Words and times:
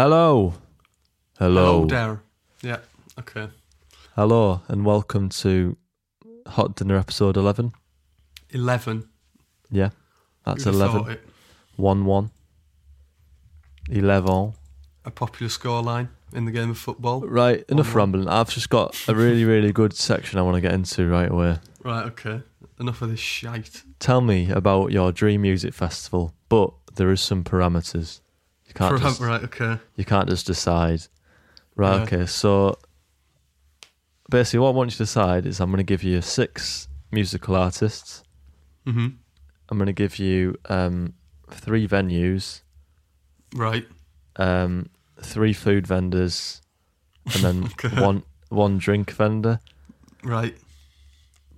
Hello. 0.00 0.54
Hello. 1.40 1.82
Oh, 1.82 1.86
there. 1.86 2.22
Yeah. 2.62 2.78
Okay. 3.18 3.48
Hello, 4.14 4.60
and 4.68 4.84
welcome 4.84 5.28
to 5.30 5.76
Hot 6.46 6.76
Dinner 6.76 6.96
episode 6.96 7.36
11. 7.36 7.72
Eleven. 8.50 9.08
Yeah, 9.72 9.90
that's 10.44 10.62
Who'd 10.62 10.74
have 10.74 10.82
11. 10.92 11.00
thought 11.02 11.10
it? 11.10 11.28
1 11.74 12.04
1. 12.04 12.30
11. 13.90 14.52
A 15.04 15.10
popular 15.10 15.50
scoreline 15.50 16.10
in 16.32 16.44
the 16.44 16.52
game 16.52 16.70
of 16.70 16.78
football. 16.78 17.22
Right, 17.22 17.64
enough 17.68 17.88
1-1. 17.88 17.94
rambling. 17.96 18.28
I've 18.28 18.50
just 18.50 18.70
got 18.70 18.96
a 19.08 19.16
really, 19.16 19.44
really 19.44 19.72
good 19.72 19.94
section 19.94 20.38
I 20.38 20.42
want 20.42 20.54
to 20.54 20.60
get 20.60 20.74
into 20.74 21.08
right 21.08 21.28
away. 21.28 21.58
Right. 21.82 22.04
Okay. 22.04 22.42
Enough 22.78 23.02
of 23.02 23.10
this 23.10 23.18
shite. 23.18 23.82
Tell 23.98 24.20
me 24.20 24.48
about 24.48 24.92
your 24.92 25.10
dream 25.10 25.42
music 25.42 25.74
festival, 25.74 26.34
but 26.48 26.72
there 26.94 27.10
is 27.10 27.20
some 27.20 27.42
parameters. 27.42 28.20
You 28.80 28.86
can't, 28.88 29.00
For- 29.00 29.08
just, 29.08 29.20
right. 29.20 29.42
Okay. 29.42 29.78
you 29.96 30.04
can't 30.04 30.28
just 30.28 30.46
decide. 30.46 31.02
Right, 31.74 31.96
Yeah. 31.96 32.02
okay, 32.02 32.26
so 32.26 32.78
basically, 34.30 34.60
what 34.60 34.68
I 34.68 34.72
want 34.72 34.88
you 34.90 34.92
to 34.92 34.98
decide 34.98 35.46
is 35.46 35.60
I'm 35.60 35.70
going 35.70 35.78
to 35.78 35.82
give 35.84 36.02
you 36.04 36.20
six 36.22 36.88
musical 37.10 37.56
artists. 37.56 38.22
hmm 38.86 39.08
I'm 39.70 39.76
going 39.78 39.86
to 39.86 39.92
give 39.92 40.18
you 40.18 40.56
um, 40.70 41.12
three 41.50 41.86
venues, 41.86 42.62
Right. 43.54 43.86
um, 44.36 44.88
three 45.20 45.52
food 45.52 45.86
vendors, 45.86 46.62
and 47.34 47.44
then 47.44 47.64
Okay. 47.84 47.88
one 48.00 48.22
one 48.48 48.78
drink 48.78 49.10
vendor. 49.10 49.60
Right. 50.22 50.56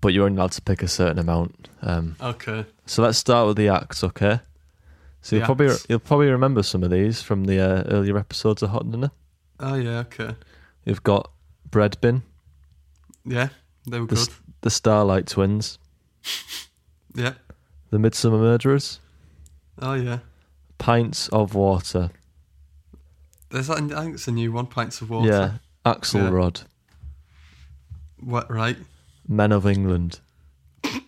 But 0.00 0.12
you're 0.12 0.24
only 0.26 0.38
allowed 0.38 0.52
to 0.52 0.62
pick 0.62 0.82
a 0.82 0.88
certain 0.88 1.18
amount. 1.18 1.68
Um, 1.82 2.16
Okay. 2.20 2.64
so 2.86 3.02
let's 3.02 3.18
start 3.18 3.46
with 3.46 3.56
the 3.58 3.68
acts, 3.68 4.02
okay? 4.02 4.40
So 5.22 5.36
you'll 5.36 5.44
probably 5.44 5.74
you'll 5.88 5.98
probably 5.98 6.28
remember 6.30 6.62
some 6.62 6.82
of 6.82 6.90
these 6.90 7.20
from 7.22 7.44
the 7.44 7.60
uh, 7.60 7.82
earlier 7.88 8.16
episodes 8.16 8.62
of 8.62 8.70
Hot 8.70 8.90
Dinner. 8.90 9.10
Oh 9.58 9.74
yeah. 9.74 9.98
Okay. 10.00 10.34
You've 10.84 11.02
got 11.02 11.30
Bread 11.70 12.00
Bin, 12.00 12.22
Yeah. 13.24 13.50
They 13.86 14.00
were 14.00 14.06
the, 14.06 14.14
good. 14.14 14.28
The 14.62 14.70
Starlight 14.70 15.26
Twins, 15.26 15.78
Yeah. 17.14 17.34
the 17.90 17.98
Midsummer 17.98 18.38
Murderers, 18.38 18.98
Oh 19.80 19.94
yeah. 19.94 20.20
Pints 20.78 21.28
of 21.28 21.54
Water, 21.54 22.10
There's 23.50 23.66
that. 23.66 23.78
I 23.92 24.02
think 24.02 24.14
it's 24.14 24.26
a 24.28 24.32
new 24.32 24.52
one. 24.52 24.66
Pints 24.66 25.00
of 25.02 25.10
water. 25.10 25.28
yeah, 25.28 25.52
Axelrod, 25.92 26.64
What? 28.20 28.50
Right. 28.50 28.76
Men 29.28 29.52
of 29.52 29.66
England. 29.66 30.20
and 30.84 31.02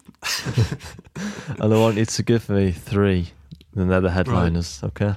I 1.61 1.67
want 1.67 1.97
you 1.97 2.05
to 2.05 2.23
give 2.23 2.49
me 2.51 2.71
three, 2.73 3.31
and 3.75 3.91
they're 3.91 4.01
the 4.01 4.11
headliners, 4.11 4.81
okay? 4.85 5.15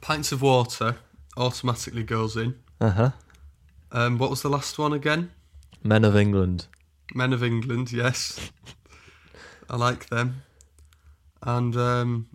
Pints 0.00 0.32
of 0.32 0.42
water 0.42 0.96
automatically 1.36 2.02
goes 2.02 2.36
in. 2.36 2.56
Uh 2.80 2.90
huh. 2.90 3.10
Um. 3.92 4.18
What 4.18 4.30
was 4.30 4.42
the 4.42 4.48
last 4.50 4.78
one 4.78 4.92
again? 4.92 5.30
Men 5.82 6.04
of 6.04 6.16
England. 6.16 6.66
Men 7.14 7.32
of 7.32 7.42
England, 7.42 7.92
yes. 7.92 8.50
I 9.70 9.76
like 9.76 10.08
them. 10.08 10.42
And 11.42 11.76
um, 11.76 12.28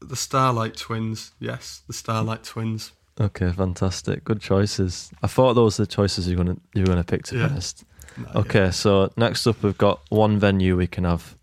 the 0.00 0.16
Starlight 0.16 0.76
Twins, 0.76 1.32
yes, 1.38 1.82
the 1.86 1.92
Starlight 1.92 2.44
Twins. 2.44 2.92
Okay, 3.20 3.50
fantastic. 3.52 4.24
Good 4.24 4.40
choices. 4.40 5.10
I 5.22 5.26
thought 5.26 5.54
those 5.54 5.78
were 5.78 5.84
the 5.84 5.90
choices 5.90 6.28
you're 6.28 6.36
gonna 6.36 6.56
you 6.74 6.82
were 6.82 6.86
gonna 6.88 7.04
pick 7.04 7.24
to 7.24 7.34
be 7.34 7.40
Yeah. 7.40 7.46
honest. 7.46 7.84
No, 8.16 8.40
Okay, 8.40 8.70
so 8.72 9.12
next 9.16 9.46
up 9.46 9.62
we've 9.62 9.78
got 9.78 10.00
one 10.08 10.38
venue 10.38 10.76
we 10.76 10.86
can 10.88 11.04
have. 11.04 11.36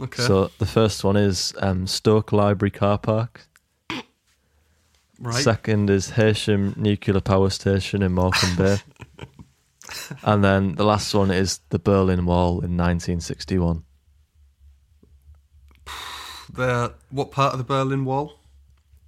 Okay. 0.00 0.22
So 0.22 0.50
the 0.58 0.66
first 0.66 1.04
one 1.04 1.16
is 1.16 1.52
um, 1.58 1.86
Stoke 1.86 2.32
Library 2.32 2.70
Car 2.70 2.98
Park. 2.98 3.46
right. 5.18 5.34
Second 5.34 5.90
is 5.90 6.12
Heysham 6.12 6.76
Nuclear 6.76 7.20
Power 7.20 7.50
Station 7.50 8.02
in 8.02 8.12
Morecambe 8.12 8.56
Bay. 8.56 8.76
and 10.24 10.42
then 10.42 10.74
the 10.76 10.84
last 10.84 11.12
one 11.14 11.30
is 11.30 11.60
the 11.68 11.78
Berlin 11.78 12.24
Wall 12.24 12.52
in 12.60 12.76
1961. 12.76 13.84
the 16.52 16.94
what 17.10 17.30
part 17.30 17.52
of 17.52 17.58
the 17.58 17.64
Berlin 17.64 18.04
Wall? 18.04 18.38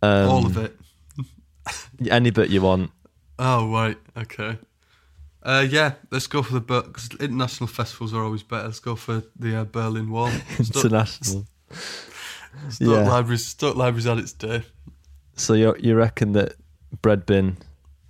Um, 0.02 0.28
All 0.28 0.46
of 0.46 0.56
it. 0.58 0.78
Any 2.10 2.30
bit 2.30 2.50
you 2.50 2.62
want. 2.62 2.90
Oh 3.38 3.72
right. 3.72 3.96
Okay. 4.16 4.58
Uh, 5.42 5.66
yeah, 5.68 5.94
let's 6.10 6.26
go 6.28 6.42
for 6.42 6.54
the 6.54 6.60
because 6.60 7.08
international 7.18 7.66
festivals 7.66 8.14
are 8.14 8.22
always 8.22 8.42
better. 8.42 8.64
Let's 8.64 8.78
go 8.80 8.94
for 8.94 9.22
the 9.38 9.56
uh, 9.60 9.64
Berlin 9.64 10.10
Wall. 10.10 10.30
International. 10.58 11.46
Stoke 12.68 12.88
yeah. 12.88 13.08
Libraries. 13.08 13.46
Stoke 13.46 13.76
Libraries 13.76 14.04
had 14.04 14.18
its 14.18 14.32
day. 14.32 14.62
So 15.34 15.54
you 15.54 15.74
you 15.80 15.96
reckon 15.96 16.32
that 16.32 16.54
Bread 17.00 17.26
Bin? 17.26 17.56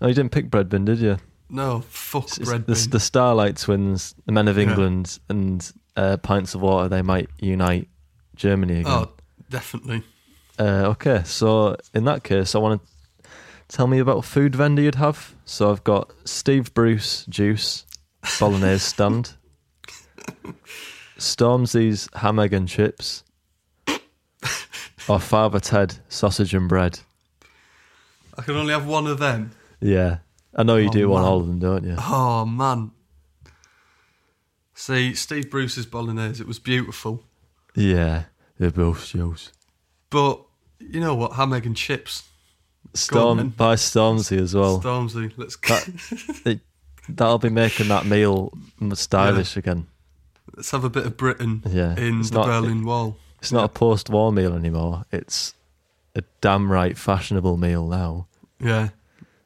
Oh, 0.01 0.09
you 0.09 0.15
didn't 0.15 0.33
pick 0.33 0.51
Bread 0.51 0.69
Bin, 0.69 0.85
did 0.85 0.99
you? 0.99 1.17
No, 1.49 1.81
fuck 1.89 2.25
It's- 2.25 2.39
it's 2.39 2.51
Red 2.51 2.67
the, 2.67 2.75
the 2.91 3.01
Starlight 3.01 3.57
Twins, 3.57 4.15
the 4.27 4.33
Men 4.33 4.49
of 4.49 4.57
Yeah. 4.57 4.65
England, 4.65 5.19
and 5.29 5.73
uh, 5.97 6.17
Pints 6.17 6.55
of 6.55 6.61
Water. 6.63 6.89
They 6.89 7.03
might 7.03 7.29
unite 7.39 7.89
Germany 8.37 8.81
again. 8.81 8.93
Oh, 8.93 9.11
definitely. 9.49 10.03
Uh, 10.59 10.89
okay, 10.93 11.23
so 11.25 11.77
in 11.95 12.05
that 12.05 12.25
case, 12.25 12.55
I 12.55 12.59
want 12.59 12.83
to 12.83 12.89
tell 13.73 13.87
me 13.87 13.99
about 13.99 14.19
a 14.19 14.23
food 14.23 14.55
vendor 14.55 14.83
you'd 14.83 14.97
have. 14.97 15.35
So 15.45 15.71
I've 15.71 15.83
got 15.83 16.13
Steve 16.25 16.73
Bruce 16.75 17.25
Juice 17.29 17.87
Bolognese 18.39 18.79
stand, 18.79 19.33
Stormzy's 21.19 22.09
Ham 22.15 22.39
Egg 22.39 22.53
and 22.53 22.69
Chips, 22.69 23.25
or 25.09 25.19
Father 25.19 25.59
Ted 25.59 25.97
Sausage 26.09 26.55
and 26.55 26.69
Bread. 26.69 27.01
I 28.39 28.43
can 28.43 28.57
only 28.57 28.73
have 28.73 28.87
one 28.87 29.07
of 29.07 29.19
them. 29.19 29.53
Yeah, 29.81 30.19
I 30.55 30.63
know 30.63 30.77
you 30.77 30.89
Oh, 30.89 30.93
do 30.93 31.09
want 31.09 31.25
all 31.25 31.41
of 31.41 31.47
them, 31.47 31.59
don't 31.59 31.85
you? 31.85 31.97
Oh 31.99 32.45
man. 32.45 32.93
See, 34.75 35.15
Steve 35.15 35.51
Bruce's 35.51 35.87
bolognese, 35.87 36.41
it 36.43 36.47
was 36.47 36.59
beautiful. 36.59 37.25
Yeah, 37.75 38.25
they're 38.59 38.71
both 38.71 39.05
shows. 39.05 39.51
But 40.11 40.43
you 40.79 41.01
know 41.01 41.15
what? 41.15 41.33
Ham, 41.35 41.53
egg, 41.53 41.67
and 41.67 41.77
chips. 41.77 42.25
Storm 42.95 43.39
then. 43.39 43.49
by 43.51 43.75
Stormzy 43.77 44.39
as 44.39 44.55
well. 44.55 44.81
Stormzy, 44.81 45.33
let's 45.37 45.57
That- 45.57 46.61
That'll 47.09 47.39
be 47.39 47.49
making 47.49 47.89
that 47.89 48.07
meal 48.07 48.53
stylish 48.95 49.57
again. 49.57 49.87
let's 50.57 50.71
have 50.71 50.85
a 50.85 50.91
bit 50.91 51.05
of 51.07 51.17
Britain 51.17 51.63
Yeah, 51.69 51.97
in 51.97 52.21
it's 52.21 52.31
the 52.31 52.39
not- 52.39 52.47
Berlin 52.47 52.85
Wall. 52.85 53.17
It's 53.41 53.51
not 53.51 53.65
a 53.65 53.69
post-war 53.69 54.31
meal 54.33 54.55
anymore. 54.55 55.05
It's 55.11 55.55
a 56.15 56.23
damn 56.41 56.71
right 56.71 56.97
fashionable 56.97 57.57
meal 57.57 57.89
now. 57.89 58.29
Yeah. 58.61 58.91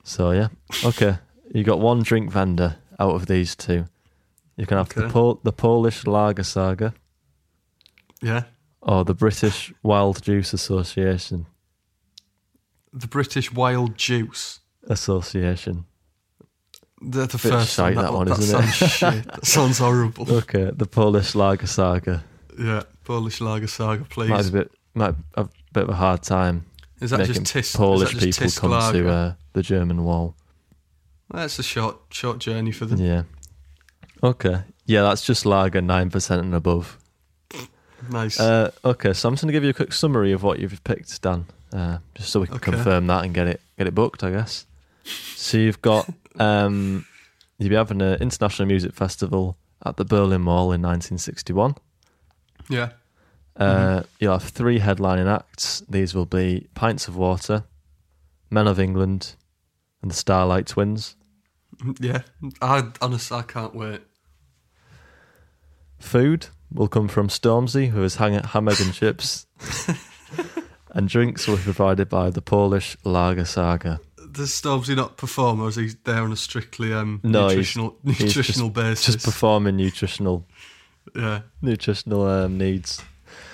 So 0.05 0.33
yeah, 0.33 0.49
okay. 0.85 1.17
You 1.55 1.65
got 1.65 1.81
one 1.81 2.03
drink 2.03 2.31
vendor 2.31 2.77
out 3.01 3.15
of 3.15 3.27
these 3.27 3.57
two. 3.57 3.87
You 4.57 4.67
can 4.67 4.77
have 4.77 4.91
the 4.91 5.09
Pol- 5.09 5.41
the 5.43 5.53
Polish 5.53 6.07
Lager 6.07 6.43
Saga 6.43 6.93
Yeah. 8.21 8.43
or 8.83 9.05
the 9.05 9.15
British 9.15 9.73
Wild 9.83 10.23
Juice 10.23 10.53
Association. 10.53 11.47
The 12.97 13.07
British 13.07 13.53
Wild 13.53 13.97
Juice. 13.97 14.61
Association. 14.89 15.85
The, 17.03 17.27
the 17.27 17.39
Bit 17.39 17.41
first 17.41 17.75
shite, 17.75 17.95
one, 17.95 18.05
that 18.05 18.13
one, 18.13 18.27
that 18.29 18.39
isn't 18.39 18.59
it? 18.59 18.73
sounds 18.73 18.93
shit. 18.93 19.25
That 19.25 19.47
sounds 19.57 19.79
horrible. 19.79 20.33
Okay, 20.33 20.71
the 20.75 20.87
Polish 20.87 21.35
Lager 21.35 21.67
Saga. 21.67 22.25
Yeah. 22.59 22.85
Polish 23.05 23.41
Lager 23.41 23.67
Saga, 23.67 24.05
please. 24.05 24.31
Might 24.31 24.43
be 24.43 24.49
a 24.49 24.53
bit 24.53 24.73
might 24.95 25.07
have 25.07 25.17
a 25.35 25.49
bit 25.75 25.83
of 25.83 25.91
a 25.91 25.95
hard 25.95 26.23
time 26.23 26.65
is 27.01 27.11
that 27.11 27.27
just 27.27 27.43
tisk? 27.43 27.77
Polish 27.77 28.15
is 28.15 28.21
that 28.21 28.27
just 28.27 28.41
people 28.41 28.51
tisk 28.51 28.61
come 28.61 28.71
lager? 28.71 29.03
to 29.03 29.09
uh, 29.11 29.35
the 29.53 29.63
German 29.63 30.05
wall. 30.05 30.35
That's 31.31 31.59
a 31.59 31.63
short, 31.63 31.99
short 32.11 32.39
journey 32.39 32.73
for 32.73 32.87
them. 32.87 33.01
Yeah. 33.01 33.23
Okay. 34.23 34.63
Yeah, 34.87 35.03
that's 35.03 35.25
just 35.27 35.45
lager 35.45 35.81
nine 35.81 36.11
percent 36.11 36.43
and 36.43 36.55
above. 36.55 36.99
Nice. 38.11 38.39
Uh, 38.39 38.71
okay, 38.85 39.13
so 39.13 39.29
I'm 39.29 39.35
just 39.35 39.43
going 39.43 39.49
to 39.49 39.53
give 39.53 39.65
you 39.65 39.71
a 39.71 39.75
quick 39.75 39.93
summary 39.93 40.33
of 40.33 40.43
what 40.43 40.59
you've 40.61 40.83
picked, 40.85 41.21
Dan, 41.23 41.47
uh, 41.77 41.99
just 42.15 42.31
so 42.31 42.41
we 42.41 42.47
can 42.47 42.57
Okay. 42.57 42.73
confirm 42.73 43.07
that 43.09 43.25
and 43.25 43.35
get 43.35 43.47
it 43.47 43.61
get 43.79 43.87
it 43.87 43.95
booked, 43.95 44.25
I 44.25 44.31
guess. 44.31 44.67
So 45.37 45.59
you've 45.59 45.83
got 45.83 46.09
um, 46.41 47.05
you'll 47.59 47.71
be 47.71 47.77
having 47.77 48.01
an 48.03 48.21
international 48.21 48.67
music 48.67 48.95
festival 48.95 49.57
at 49.85 49.97
the 49.99 50.05
Berlin 50.05 50.41
Mall 50.43 50.73
in 50.73 50.83
1961. 50.83 51.75
yeah. 52.69 52.91
Uh, 53.59 54.03
You'll 54.21 54.33
have 54.39 54.43
three 54.51 54.81
headlining 54.81 55.27
acts. 55.35 55.83
These 55.89 56.15
will 56.15 56.27
be 56.27 56.67
Pints 56.75 57.09
of 57.09 57.17
Water, 57.17 57.65
Men 58.51 58.67
of 58.67 58.79
England, 58.79 59.35
and 60.03 60.11
the 60.11 60.15
Starlight 60.15 60.67
Twins. 60.67 61.17
Yeah. 61.99 62.23
I 62.61 62.89
honestly, 63.01 63.39
I 63.39 63.43
can't 63.43 63.75
wait. 63.75 64.03
Food 65.99 66.49
will 66.71 66.89
come 66.89 67.09
from 67.09 67.29
Stormzy, 67.29 67.89
who 67.89 68.03
is 68.03 68.17
hang- 68.17 68.43
ham, 68.45 68.69
and 68.69 68.93
chips. 68.93 69.47
and 70.97 71.09
drinks 71.09 71.47
were 71.47 71.57
provided 71.59 72.09
by 72.09 72.31
the 72.31 72.41
Polish 72.43 72.97
Lager 73.05 73.45
Saga. 73.45 74.01
Does 74.33 74.51
Stormzy 74.51 74.97
not 74.97 75.17
perform, 75.17 75.61
or 75.61 75.69
is 75.69 75.77
he 75.77 75.91
there 76.05 76.23
on 76.23 76.33
a 76.33 76.37
strictly 76.37 76.93
um, 76.93 77.21
No, 77.23 77.49
he's- 77.49 77.51
nutritional 77.57 77.97
he's 78.05 78.21
nutritional 78.21 78.71
basis? 78.71 79.07
Just 79.15 79.25
performing 79.25 79.77
nutritional 79.77 80.47
yeah, 81.15 81.43
nutritional 81.63 82.27
um, 82.27 82.59
needs. 82.59 83.03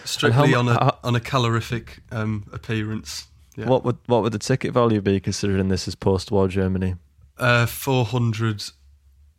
strictly 0.04 0.52
mu- 0.52 0.56
on 0.56 0.68
a 0.68 0.72
how- 0.74 0.98
on 1.04 1.14
a 1.14 1.20
calorific 1.20 1.98
um, 2.10 2.44
appearance. 2.52 3.26
Yeah. 3.56 3.66
What 3.66 3.84
would 3.84 3.98
what 4.06 4.22
would 4.22 4.32
the 4.32 4.38
ticket 4.38 4.72
value 4.72 5.00
be 5.02 5.20
considering 5.20 5.68
this 5.68 5.86
is 5.86 5.94
post-war 5.94 6.48
Germany? 6.48 6.94
Uh, 7.38 7.66
400 7.66 8.64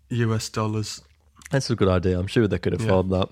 US 0.10 0.50
dollars. 0.50 1.02
That's 1.50 1.70
a 1.70 1.76
good 1.76 1.88
idea. 1.88 2.20
I'm 2.20 2.28
sure 2.28 2.48
they 2.48 2.60
could 2.60 2.74
afford 2.74 3.10
that. 3.10 3.30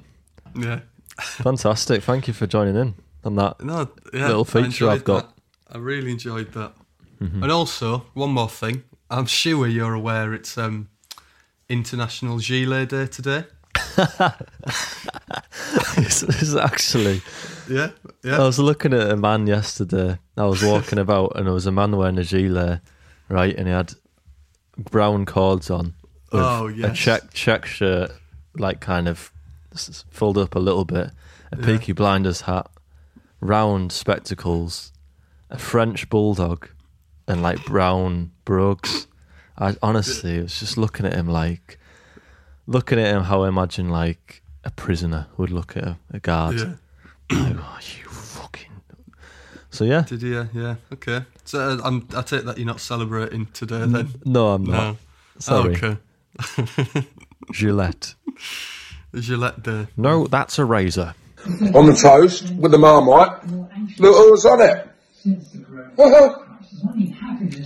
Yeah. 0.56 0.80
Fantastic. 1.20 2.04
Thank 2.04 2.28
you 2.28 2.34
for 2.34 2.48
joining 2.48 2.76
in 2.76 2.96
on 3.24 3.36
that. 3.36 3.62
No, 3.64 3.90
yeah. 4.14 4.28
Little 4.28 4.46
feature 4.46 4.90
I've 4.90 5.04
got. 5.04 5.36
that. 5.70 5.76
I 5.76 5.78
really 5.80 6.12
enjoyed 6.12 6.52
that. 6.54 6.74
Mm-hmm. 7.22 7.44
And 7.44 7.52
also, 7.52 8.06
one 8.14 8.32
more 8.32 8.50
thing. 8.50 8.84
I'm 9.10 9.26
sure 9.26 9.68
you're 9.68 9.94
aware 9.94 10.34
it's 10.34 10.58
um, 10.58 10.90
International 11.70 12.40
Gilet 12.40 12.90
Day 12.90 13.06
today. 13.08 13.44
it's, 15.98 16.24
it's 16.24 16.56
actually. 16.56 17.22
Yeah, 17.70 17.92
yeah. 18.24 18.38
I 18.38 18.46
was 18.46 18.60
looking 18.60 18.94
at 18.94 19.10
a 19.12 19.16
man 19.18 19.48
yesterday. 19.48 20.18
I 20.38 20.46
was 20.46 20.64
walking 20.64 21.00
about, 21.06 21.34
and 21.36 21.46
there 21.46 21.54
was 21.54 21.68
a 21.68 21.72
man 21.72 21.96
wearing 21.96 22.18
a 22.18 22.24
gilet, 22.24 22.82
right? 23.30 23.56
And 23.56 23.68
he 23.68 23.74
had 23.74 23.94
brown 24.78 25.26
cords 25.26 25.70
on, 25.70 25.94
Oh, 26.32 26.68
a 26.70 26.94
check 26.94 27.34
check 27.34 27.66
shirt, 27.66 28.12
like 28.56 28.80
kind 28.80 29.08
of 29.10 29.32
folded 30.10 30.42
up 30.44 30.56
a 30.56 30.60
little 30.60 30.86
bit, 30.86 31.12
a 31.52 31.58
Yeah. 31.58 31.66
Peaky 31.66 31.92
Blinders 31.92 32.42
hat, 32.42 32.71
round 33.42 33.92
spectacles, 33.92 34.92
a 35.50 35.58
French 35.58 36.10
bulldog, 36.10 36.70
and 37.28 37.42
like 37.42 37.64
brown 37.66 38.32
brogues. 38.46 39.08
I 39.58 39.76
honestly 39.82 40.42
was 40.42 40.60
just 40.60 40.78
looking 40.78 41.06
at 41.06 41.14
him 41.14 41.28
like, 41.28 41.78
looking 42.68 43.00
at 43.00 43.14
him 43.14 43.24
how 43.24 43.44
I 43.44 43.50
imagine 43.50 43.90
like 43.90 44.42
a 44.64 44.72
prisoner 44.72 45.28
would 45.38 45.50
look 45.52 45.76
at 45.76 45.84
a, 45.84 45.98
a 46.14 46.20
guard. 46.20 46.56
yeah. 46.60 46.74
Like, 47.32 47.56
oh, 47.58 47.80
you 47.82 48.10
fucking. 48.10 48.68
So 49.74 49.86
yeah, 49.86 50.02
Did 50.02 50.22
you? 50.22 50.50
Yeah. 50.54 50.76
Okay. 50.92 51.24
So 51.46 51.60
uh, 51.60 51.78
I'm, 51.84 52.06
I 52.14 52.22
take 52.24 52.44
that 52.44 52.58
you're 52.58 52.68
not 52.68 52.82
celebrating 52.82 53.46
today 53.54 53.86
then. 53.86 54.10
no, 54.26 54.48
I'm 54.50 54.66
not. 54.66 54.92
No. 54.94 54.98
Sorry, 55.40 55.76
Okay. 55.78 55.98
Gillette. 57.54 58.16
Gillette 59.16 59.64
Day. 59.64 59.88
No, 59.98 60.28
that's 60.28 60.60
a 60.60 60.66
razor. 60.66 61.14
On 61.76 61.86
the 61.88 61.98
toast 62.00 62.50
with 62.56 62.72
the 62.72 62.78
marmite. 62.78 63.48
Look 64.00 64.16
who's 64.16 64.46
on 64.46 64.62
it. 64.62 64.88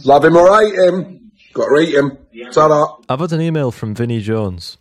Love 0.06 0.26
him 0.26 0.36
or 0.38 0.60
hate 0.62 0.76
him. 0.76 1.32
Got 1.54 1.70
to 1.70 1.80
eat 1.80 1.96
him. 1.96 2.18
Ta-da. 2.52 2.98
I've 3.10 3.20
had 3.20 3.32
an 3.34 3.42
email 3.42 3.72
from 3.72 3.96
Vinnie 3.96 4.22
Jones. 4.22 4.78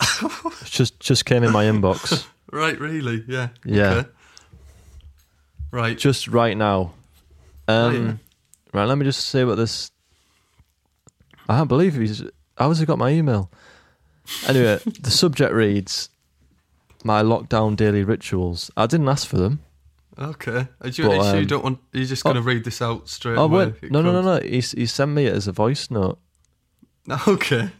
Just 0.64 1.00
just 1.00 1.24
came 1.24 1.42
in 1.42 1.52
my 1.52 1.64
inbox. 1.64 2.24
Right. 2.50 2.80
Really? 2.80 3.22
Yeah. 3.28 3.48
Yeah. 3.62 3.90
Okay. 3.92 4.08
Right. 5.70 5.98
just 5.98 6.28
right 6.28 6.56
now. 6.56 6.94
Um. 7.68 8.20
Right, 8.72 8.86
let 8.86 8.96
me 8.96 9.04
just 9.04 9.26
say 9.26 9.44
what 9.44 9.56
this. 9.56 9.90
I 11.46 11.58
can't 11.58 11.68
believe 11.68 11.94
he's. 11.94 12.22
How 12.56 12.68
has 12.68 12.78
he 12.78 12.86
got 12.86 12.96
my 12.96 13.10
email? 13.10 13.50
Anyway, 14.46 14.78
the 15.00 15.10
subject 15.10 15.52
reads, 15.52 16.08
"My 17.04 17.22
lockdown 17.22 17.76
daily 17.76 18.04
rituals." 18.04 18.70
I 18.76 18.86
didn't 18.86 19.08
ask 19.08 19.26
for 19.26 19.36
them. 19.38 19.60
Okay. 20.18 20.66
Are 20.80 20.88
you, 20.88 21.04
But, 21.04 21.18
are 21.20 21.34
you 21.36 21.40
um, 21.42 21.46
don't 21.46 21.62
want? 21.64 21.78
You're 21.92 22.04
just 22.04 22.24
going 22.24 22.34
to 22.34 22.42
read 22.42 22.64
this 22.64 22.82
out 22.82 23.08
straight 23.08 23.38
Oh 23.38 23.44
away? 23.44 23.74
wait, 23.80 23.92
no, 23.92 24.02
no, 24.02 24.10
no, 24.12 24.20
no. 24.22 24.40
He 24.40 24.60
he 24.60 24.86
sent 24.86 25.12
me 25.12 25.26
it 25.26 25.34
as 25.34 25.46
a 25.46 25.52
voice 25.52 25.90
note. 25.90 26.18
Okay. 27.28 27.70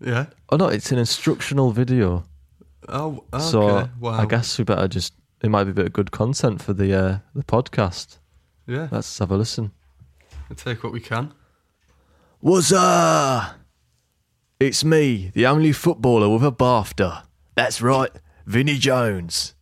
Yeah. 0.00 0.26
Oh 0.50 0.56
no, 0.56 0.66
it's 0.68 0.90
an 0.92 0.98
instructional 0.98 1.70
video. 1.70 2.24
Oh. 2.88 3.22
Okay. 3.32 3.42
So 3.44 3.88
wow. 4.00 4.12
I 4.20 4.26
guess 4.26 4.58
we 4.58 4.64
better 4.64 4.88
just. 4.88 5.14
It 5.42 5.50
might 5.50 5.64
be 5.64 5.70
a 5.70 5.74
bit 5.74 5.86
of 5.86 5.92
good 5.92 6.10
content 6.10 6.62
for 6.62 6.72
the 6.72 6.92
uh, 6.94 7.18
the 7.34 7.44
podcast. 7.44 8.18
Yeah. 8.66 8.88
Let's 8.90 9.18
have 9.18 9.30
a 9.30 9.36
listen. 9.36 9.70
We'll 10.48 10.56
take 10.56 10.82
what 10.82 10.92
we 10.92 11.00
can. 11.00 11.32
What's 12.40 12.72
up? 12.72 13.56
It's 14.60 14.84
me, 14.84 15.30
the 15.34 15.46
only 15.46 15.72
footballer 15.72 16.28
with 16.28 16.44
a 16.44 16.52
BAFTA. 16.52 17.24
That's 17.54 17.80
right, 17.82 18.10
Vinnie 18.46 18.78
Jones. 18.78 19.54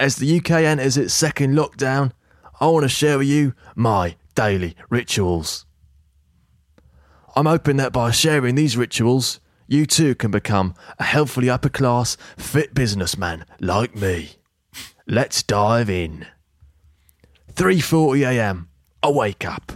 As 0.00 0.16
the 0.16 0.38
UK 0.38 0.50
enters 0.50 0.96
its 0.96 1.14
second 1.14 1.54
lockdown, 1.54 2.12
I 2.60 2.66
want 2.66 2.82
to 2.84 2.88
share 2.88 3.18
with 3.18 3.28
you 3.28 3.54
my 3.74 4.16
daily 4.34 4.76
rituals. 4.90 5.64
I'm 7.36 7.46
hoping 7.46 7.76
that 7.76 7.92
by 7.92 8.10
sharing 8.10 8.54
these 8.54 8.76
rituals, 8.76 9.40
you 9.66 9.86
too 9.86 10.14
can 10.14 10.30
become 10.30 10.74
a 10.98 11.04
healthily 11.04 11.48
upper 11.48 11.68
class, 11.68 12.16
fit 12.36 12.74
businessman 12.74 13.44
like 13.60 13.96
me. 13.96 14.32
Let's 15.06 15.42
dive 15.42 15.90
in. 15.90 16.26
3:40 17.54 18.26
a.m. 18.28 18.68
I 19.02 19.10
wake 19.10 19.44
up. 19.44 19.72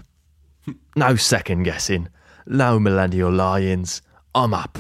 No 0.97 1.15
second 1.15 1.63
guessing. 1.63 2.09
No 2.45 2.81
millennial 2.81 3.31
lions. 3.33 4.03
I'm 4.35 4.53
up. 4.53 4.79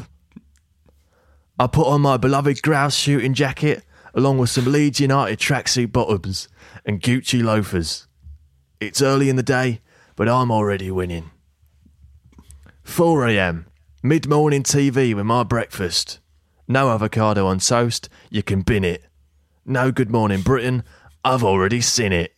I 1.60 1.66
put 1.66 1.88
on 1.88 2.02
my 2.02 2.16
beloved 2.16 2.62
grouse 2.62 2.94
shooting 2.94 3.34
jacket 3.34 3.84
along 4.14 4.38
with 4.38 4.50
some 4.50 4.66
Leeds 4.66 5.00
United 5.00 5.40
tracksuit 5.40 5.90
bottoms 5.90 6.48
and 6.84 7.00
Gucci 7.00 7.42
loafers. 7.42 8.06
It's 8.80 9.02
early 9.02 9.28
in 9.28 9.34
the 9.36 9.42
day, 9.42 9.80
but 10.14 10.28
I'm 10.28 10.52
already 10.52 10.90
winning. 10.90 11.30
4 12.84 13.26
a.m. 13.28 13.66
Mid 14.04 14.28
morning 14.28 14.62
TV 14.62 15.14
with 15.14 15.26
my 15.26 15.42
breakfast. 15.42 16.20
No 16.68 16.90
avocado 16.90 17.46
on 17.46 17.58
toast, 17.58 18.08
you 18.30 18.42
can 18.44 18.62
bin 18.62 18.84
it. 18.84 19.04
No 19.64 19.90
Good 19.90 20.10
Morning 20.10 20.42
Britain, 20.42 20.84
I've 21.24 21.42
already 21.42 21.80
seen 21.80 22.12
it. 22.12 22.34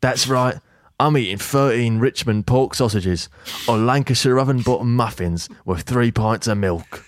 That's 0.00 0.26
right, 0.26 0.58
I'm 0.98 1.18
eating 1.18 1.38
13 1.38 1.98
Richmond 1.98 2.46
pork 2.46 2.74
sausages 2.74 3.28
or 3.68 3.76
Lancashire 3.76 4.38
oven 4.38 4.62
bottom 4.62 4.96
muffins 4.96 5.48
with 5.64 5.82
three 5.82 6.10
pints 6.10 6.46
of 6.46 6.56
milk. 6.56 7.04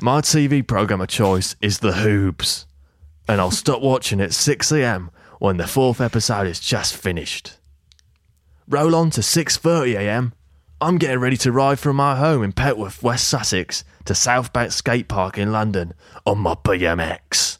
My 0.00 0.20
TV 0.20 0.66
programme 0.66 1.00
of 1.00 1.08
choice 1.08 1.54
is 1.60 1.78
The 1.78 1.92
Hoobs, 1.92 2.64
and 3.28 3.40
I'll 3.40 3.52
stop 3.52 3.80
watching 3.80 4.20
at 4.20 4.30
6am 4.30 5.10
when 5.38 5.56
the 5.56 5.68
fourth 5.68 6.00
episode 6.00 6.48
is 6.48 6.58
just 6.58 6.96
finished. 6.96 7.58
Roll 8.68 8.96
on 8.96 9.10
to 9.10 9.20
6.30am. 9.20 10.32
I'm 10.80 10.98
getting 10.98 11.20
ready 11.20 11.36
to 11.38 11.52
ride 11.52 11.78
from 11.78 11.96
my 11.96 12.16
home 12.16 12.42
in 12.42 12.52
Petworth, 12.52 13.02
West 13.02 13.28
Sussex, 13.28 13.84
to 14.06 14.14
Southbank 14.14 14.72
Skate 14.72 15.06
Park 15.06 15.38
in 15.38 15.52
London 15.52 15.94
on 16.26 16.38
my 16.38 16.54
BMX. 16.54 17.58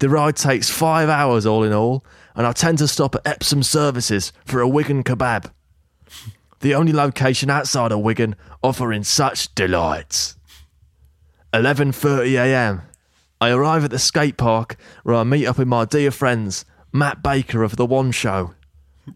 The 0.00 0.08
ride 0.08 0.34
takes 0.34 0.68
five 0.68 1.08
hours 1.08 1.46
all 1.46 1.62
in 1.62 1.72
all, 1.72 2.04
and 2.34 2.44
I 2.44 2.52
tend 2.52 2.78
to 2.78 2.88
stop 2.88 3.14
at 3.14 3.26
Epsom 3.26 3.62
Services 3.62 4.32
for 4.44 4.60
a 4.60 4.68
Wigan 4.68 5.04
kebab. 5.04 5.52
The 6.58 6.74
only 6.74 6.92
location 6.92 7.50
outside 7.50 7.92
of 7.92 8.00
Wigan 8.00 8.34
offering 8.62 9.04
such 9.04 9.54
delights. 9.54 10.36
11:30 11.52 12.32
a.m. 12.34 12.82
I 13.40 13.50
arrive 13.50 13.84
at 13.84 13.90
the 13.90 13.98
skate 13.98 14.36
park 14.36 14.76
where 15.02 15.16
I 15.16 15.24
meet 15.24 15.46
up 15.46 15.58
with 15.58 15.68
my 15.68 15.84
dear 15.84 16.10
friends 16.10 16.64
Matt 16.92 17.22
Baker 17.22 17.62
of 17.62 17.76
The 17.76 17.84
One 17.84 18.10
Show, 18.10 18.54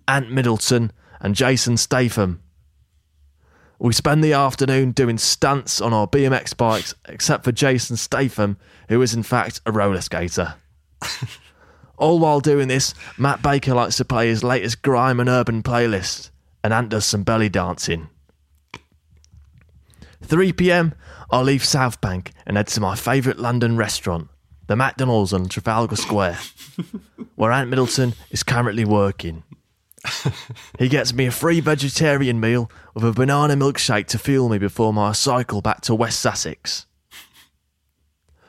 Ant 0.06 0.30
Middleton, 0.30 0.92
and 1.20 1.34
Jason 1.34 1.76
Statham. 1.76 2.42
We 3.78 3.92
spend 3.92 4.24
the 4.24 4.32
afternoon 4.32 4.92
doing 4.92 5.18
stunts 5.18 5.80
on 5.80 5.92
our 5.92 6.06
BMX 6.06 6.56
bikes, 6.56 6.94
except 7.06 7.44
for 7.44 7.52
Jason 7.52 7.96
Statham, 7.96 8.56
who 8.88 9.00
is 9.02 9.14
in 9.14 9.22
fact 9.22 9.60
a 9.66 9.72
roller 9.72 10.00
skater. 10.00 10.54
All 11.98 12.18
while 12.18 12.40
doing 12.40 12.68
this, 12.68 12.94
Matt 13.16 13.42
Baker 13.42 13.74
likes 13.74 13.96
to 13.96 14.04
play 14.04 14.28
his 14.28 14.44
latest 14.44 14.82
grime 14.82 15.20
and 15.20 15.28
urban 15.28 15.62
playlist, 15.62 16.30
and 16.62 16.72
Ant 16.72 16.90
does 16.90 17.06
some 17.06 17.22
belly 17.22 17.48
dancing. 17.48 18.08
3 20.22 20.52
pm, 20.52 20.94
I'll 21.30 21.42
leave 21.42 21.62
Southbank 21.62 22.30
and 22.46 22.56
head 22.56 22.68
to 22.68 22.80
my 22.80 22.96
favourite 22.96 23.38
London 23.38 23.76
restaurant, 23.76 24.28
the 24.66 24.76
McDonald's 24.76 25.32
on 25.32 25.48
Trafalgar 25.48 25.96
Square, 25.96 26.38
where 27.34 27.52
Ant 27.52 27.70
Middleton 27.70 28.14
is 28.30 28.42
currently 28.42 28.84
working. 28.84 29.42
He 30.78 30.88
gets 30.88 31.12
me 31.12 31.26
a 31.26 31.30
free 31.30 31.60
vegetarian 31.60 32.38
meal 32.38 32.70
with 32.94 33.04
a 33.04 33.12
banana 33.12 33.56
milkshake 33.56 34.06
to 34.08 34.18
fuel 34.18 34.48
me 34.48 34.58
before 34.58 34.92
my 34.92 35.12
cycle 35.12 35.60
back 35.60 35.80
to 35.82 35.94
West 35.94 36.20
Sussex. 36.20 36.86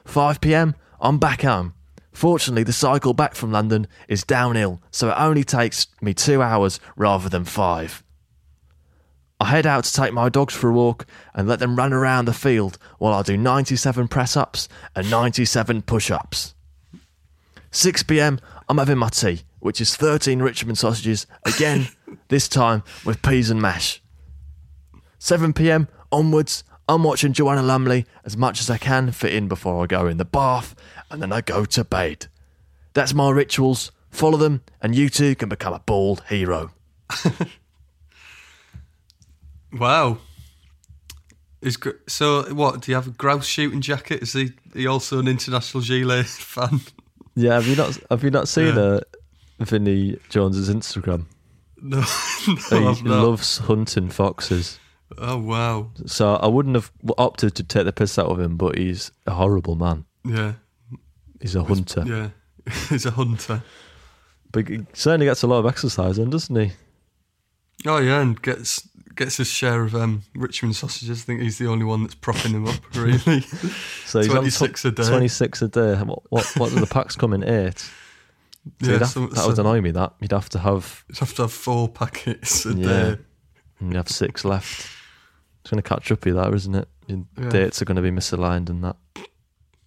5 0.05 0.41
pm, 0.41 0.75
I'm 1.00 1.17
back 1.17 1.41
home. 1.41 1.74
Fortunately, 2.12 2.63
the 2.63 2.74
cycle 2.74 3.13
back 3.13 3.36
from 3.36 3.51
London 3.51 3.88
is 4.07 4.24
downhill, 4.24 4.81
so 4.91 5.09
it 5.09 5.15
only 5.17 5.43
takes 5.43 5.88
me 6.01 6.13
two 6.13 6.41
hours 6.41 6.79
rather 6.95 7.29
than 7.29 7.45
five. 7.45 8.03
I 9.39 9.46
head 9.46 9.65
out 9.65 9.84
to 9.84 9.94
take 9.94 10.13
my 10.13 10.29
dogs 10.29 10.53
for 10.53 10.70
a 10.70 10.74
walk 10.74 11.06
and 11.34 11.48
let 11.48 11.60
them 11.60 11.75
run 11.75 11.94
around 11.94 12.25
the 12.25 12.34
field 12.34 12.77
while 12.98 13.13
I 13.13 13.22
do 13.22 13.38
97 13.38 14.08
press 14.08 14.36
ups 14.36 14.67
and 14.96 15.10
97 15.12 15.84
push 15.84 16.10
ups. 16.10 16.56
6 17.72 18.03
pm, 18.03 18.39
I'm 18.67 18.77
having 18.77 18.98
my 18.98 19.10
tea, 19.10 19.41
which 19.60 19.79
is 19.79 19.96
13 19.96 20.41
Richmond 20.41 20.77
sausages, 20.77 21.27
again, 21.46 21.88
this 22.29 22.48
time 22.48 22.84
with 23.06 23.22
peas 23.22 23.50
and 23.50 23.62
mash. 23.62 24.01
7 25.20 25.53
pm, 25.53 25.88
onwards, 26.12 26.63
I'm 26.89 27.03
watching 27.03 27.34
Joanna 27.34 27.63
Lumley 27.63 28.06
as 28.24 28.36
much 28.36 28.60
as 28.60 28.70
I 28.70 28.77
can 28.77 29.12
fit 29.12 29.34
in 29.34 29.48
before 29.48 29.84
I 29.84 29.88
go 29.88 30.08
in 30.08 30.17
the 30.17 30.25
bath 30.25 30.75
and 31.12 31.22
then 31.22 31.32
I 31.32 31.41
go 31.41 31.65
to 31.65 31.84
bed. 31.84 32.27
That's 32.94 33.13
my 33.13 33.29
rituals 33.29 33.91
Follow 34.17 34.38
them, 34.38 34.63
and 34.82 34.96
you 34.96 35.10
too 35.10 35.36
can 35.36 35.48
become 35.50 35.74
a 35.74 35.79
bald 35.79 36.24
hero. 36.27 36.72
Wow. 39.79 40.17
Is 41.62 41.77
so 42.07 42.43
what? 42.53 42.81
Do 42.81 42.91
you 42.91 42.96
have 42.96 43.07
a 43.07 43.12
grouse 43.12 43.46
shooting 43.48 43.81
jacket? 43.81 44.22
Is 44.22 44.34
he, 44.34 44.51
he 44.74 44.86
also 44.88 45.19
an 45.19 45.27
international 45.27 45.81
gilet 45.84 46.25
fan? 46.27 46.81
Yeah, 47.36 47.53
have 47.55 47.67
you 47.67 47.75
not 47.75 47.98
have 48.12 48.24
you 48.24 48.29
not 48.31 48.48
seen 48.48 48.75
Yeah. 48.75 48.81
uh, 48.81 49.00
Vinnie 49.60 50.17
Jones's 50.29 50.69
Instagram? 50.69 51.25
No, 51.79 52.01
he 52.01 52.53
no, 52.75 52.93
not. 53.03 53.24
loves 53.27 53.57
hunting 53.60 54.10
foxes. 54.10 54.79
Oh 55.17 55.38
wow, 55.38 55.91
So 56.05 56.36
I 56.36 56.48
wouldn't 56.48 56.75
have 56.75 56.91
opted 57.17 57.55
to 57.55 57.63
take 57.63 57.86
the 57.86 57.93
piss 57.93 58.17
out 58.17 58.27
of 58.27 58.39
him, 58.39 58.57
but 58.57 58.77
he's 58.77 59.12
a 59.27 59.31
horrible 59.31 59.75
man. 59.75 60.05
yeah, 60.25 60.53
He's 61.41 61.55
a 61.55 61.63
hunter. 61.63 62.03
yeah. 62.05 62.29
He's 62.89 63.05
a 63.05 63.12
hunter. 63.12 63.62
But 64.51 64.67
he 64.67 64.86
certainly 64.93 65.25
gets 65.27 65.43
a 65.43 65.48
lot 65.48 65.60
of 65.60 65.65
exercise 65.67 66.17
in, 66.19 66.29
doesn't 66.29 66.55
he? 66.55 66.72
Oh 67.86 68.00
yeah, 68.00 68.22
and 68.22 68.41
gets 68.41 68.88
gets 69.17 69.38
his 69.38 69.47
share 69.47 69.83
of 69.83 69.93
um, 69.95 70.21
Richmond 70.36 70.75
sausages. 70.75 71.21
I 71.21 71.25
think 71.25 71.41
he's 71.41 71.57
the 71.57 71.67
only 71.67 71.86
one 71.86 72.03
that's 72.03 72.15
propping 72.15 72.51
him 72.53 72.67
up. 72.67 72.75
Really, 72.95 73.41
So 74.05 74.19
he's 74.19 74.29
on 74.29 74.36
26 74.38 74.86
a 74.86 74.91
day. 74.91 75.07
26 75.07 75.62
a 75.63 75.67
day. 75.67 75.95
What, 75.95 76.24
what, 76.29 76.45
what 76.57 76.69
do 76.71 76.79
the 76.79 76.88
packs 76.88 77.15
come 77.15 77.33
in? 77.33 77.43
Eight? 77.43 77.79
So 77.79 77.91
yeah. 78.81 78.97
have- 79.00 79.09
So, 79.09 79.27
that 79.27 79.36
so 79.38 79.47
would 79.47 79.59
annoy 79.59 79.81
me, 79.81 79.91
that. 79.91 80.13
You'd 80.21 80.31
have 80.31 80.50
to 80.50 80.59
have, 80.59 81.03
you'd 81.09 81.19
have 81.19 81.33
to 81.36 81.41
have 81.43 81.51
four 81.53 81.88
packets 81.89 82.65
a 82.65 82.74
Yeah. 82.74 82.88
day. 82.88 83.17
and 83.79 83.91
you 83.91 83.97
have 83.97 84.09
six 84.09 84.43
left. 84.45 84.88
It's 85.62 85.71
going 85.71 85.81
to 85.81 85.88
catch 85.88 86.12
up 86.12 86.19
with 86.25 86.27
you, 86.27 86.41
that, 86.41 86.53
isn't 86.53 86.75
it? 86.75 86.88
Your 87.07 87.25
Yeah. 87.41 87.50
dates 87.50 87.81
are 87.81 87.86
going 87.86 87.95
to 87.97 88.01
be 88.01 88.12
misaligned 88.12 88.69
and 88.69 88.83
that. 88.83 88.95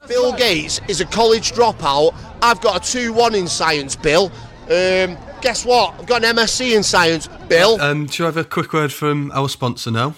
Bill 0.09 0.33
Gates 0.33 0.81
is 0.89 1.01
a 1.03 1.05
college 1.05 1.53
dropout. 1.53 2.15
I've 2.43 2.61
got 2.63 2.87
a 2.87 2.91
2 2.93 3.13
1 3.13 3.35
in 3.35 3.47
science, 3.47 3.97
Bill. 3.97 4.33
Um, 4.71 5.19
guess 5.41 5.65
what? 5.65 5.95
I've 5.99 6.07
got 6.07 6.25
an 6.25 6.37
MSc 6.37 6.75
in 6.75 6.83
science, 6.83 7.29
Bill. 7.49 7.81
Um, 7.81 8.07
do 8.07 8.23
you 8.23 8.25
have 8.27 8.37
a 8.37 8.45
quick 8.45 8.73
word 8.73 8.93
from 8.93 9.31
our 9.33 9.49
sponsor 9.49 9.91
now? 9.91 10.15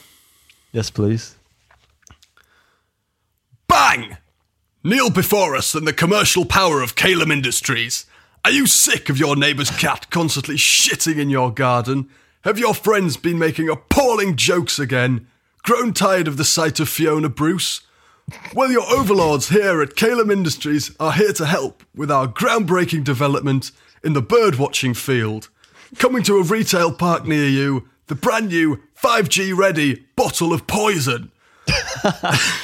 Yes, 0.72 0.90
please. 0.90 1.36
Bang! 3.68 4.16
Kneel 4.84 5.10
before 5.10 5.54
us 5.54 5.74
and 5.74 5.86
the 5.86 5.92
commercial 5.92 6.44
power 6.44 6.82
of 6.82 6.96
Calum 6.96 7.30
Industries. 7.30 8.06
Are 8.44 8.50
you 8.50 8.66
sick 8.66 9.08
of 9.08 9.18
your 9.18 9.36
neighbour's 9.36 9.70
cat 9.70 10.10
constantly 10.10 10.56
shitting 10.56 11.18
in 11.18 11.30
your 11.30 11.52
garden? 11.52 12.08
Have 12.44 12.58
your 12.58 12.74
friends 12.74 13.16
been 13.16 13.38
making 13.38 13.68
appalling 13.68 14.34
jokes 14.34 14.80
again? 14.80 15.28
Grown 15.62 15.92
tired 15.92 16.26
of 16.26 16.36
the 16.36 16.44
sight 16.44 16.80
of 16.80 16.88
Fiona 16.88 17.28
Bruce? 17.28 17.82
Well, 18.54 18.72
your 18.72 18.90
overlords 18.90 19.50
here 19.50 19.80
at 19.80 19.94
Calum 19.94 20.30
Industries 20.30 20.94
are 20.98 21.12
here 21.12 21.32
to 21.34 21.46
help 21.46 21.84
with 21.94 22.10
our 22.10 22.26
groundbreaking 22.26 23.04
development 23.04 23.70
in 24.04 24.12
the 24.12 24.22
birdwatching 24.22 24.96
field. 24.96 25.48
Coming 25.98 26.22
to 26.24 26.38
a 26.38 26.42
retail 26.42 26.92
park 26.92 27.26
near 27.26 27.48
you, 27.48 27.88
the 28.06 28.14
brand 28.14 28.48
new 28.48 28.82
5G 29.00 29.56
ready 29.56 30.06
bottle 30.16 30.52
of 30.52 30.66
poison. 30.66 31.30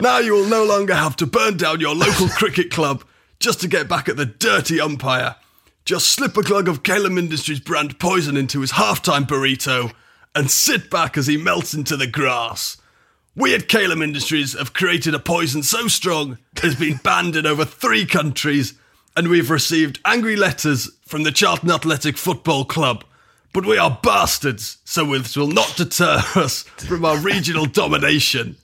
Now 0.00 0.18
you 0.18 0.32
will 0.32 0.46
no 0.46 0.64
longer 0.64 0.94
have 0.94 1.16
to 1.16 1.26
burn 1.26 1.56
down 1.56 1.80
your 1.80 1.94
local 1.94 2.28
cricket 2.28 2.70
club 2.70 3.02
just 3.40 3.60
to 3.62 3.68
get 3.68 3.88
back 3.88 4.08
at 4.08 4.16
the 4.16 4.26
dirty 4.26 4.80
umpire. 4.80 5.34
Just 5.84 6.08
slip 6.08 6.36
a 6.36 6.42
glug 6.42 6.68
of 6.68 6.84
Calum 6.84 7.18
Industries 7.18 7.58
brand 7.58 7.98
poison 7.98 8.36
into 8.36 8.60
his 8.60 8.72
halftime 8.72 9.26
burrito 9.26 9.92
and 10.36 10.52
sit 10.52 10.88
back 10.88 11.18
as 11.18 11.26
he 11.26 11.36
melts 11.36 11.74
into 11.74 11.96
the 11.96 12.06
grass. 12.06 12.76
We 13.34 13.56
at 13.56 13.66
Calum 13.66 14.00
Industries 14.00 14.56
have 14.56 14.72
created 14.72 15.14
a 15.14 15.18
poison 15.18 15.64
so 15.64 15.88
strong 15.88 16.38
it 16.52 16.62
has 16.62 16.76
been 16.76 16.98
banned 16.98 17.34
in 17.34 17.44
over 17.44 17.64
three 17.64 18.06
countries, 18.06 18.74
and 19.18 19.26
we've 19.26 19.50
received 19.50 19.98
angry 20.04 20.36
letters 20.36 20.88
from 21.04 21.24
the 21.24 21.32
Charlton 21.32 21.72
Athletic 21.72 22.16
Football 22.16 22.64
Club. 22.64 23.02
But 23.52 23.66
we 23.66 23.76
are 23.76 23.98
bastards, 24.00 24.78
so 24.84 25.04
this 25.18 25.36
will 25.36 25.48
not 25.48 25.74
deter 25.76 26.22
us 26.36 26.62
from 26.62 27.04
our 27.04 27.18
regional 27.18 27.66
domination. 27.82 28.54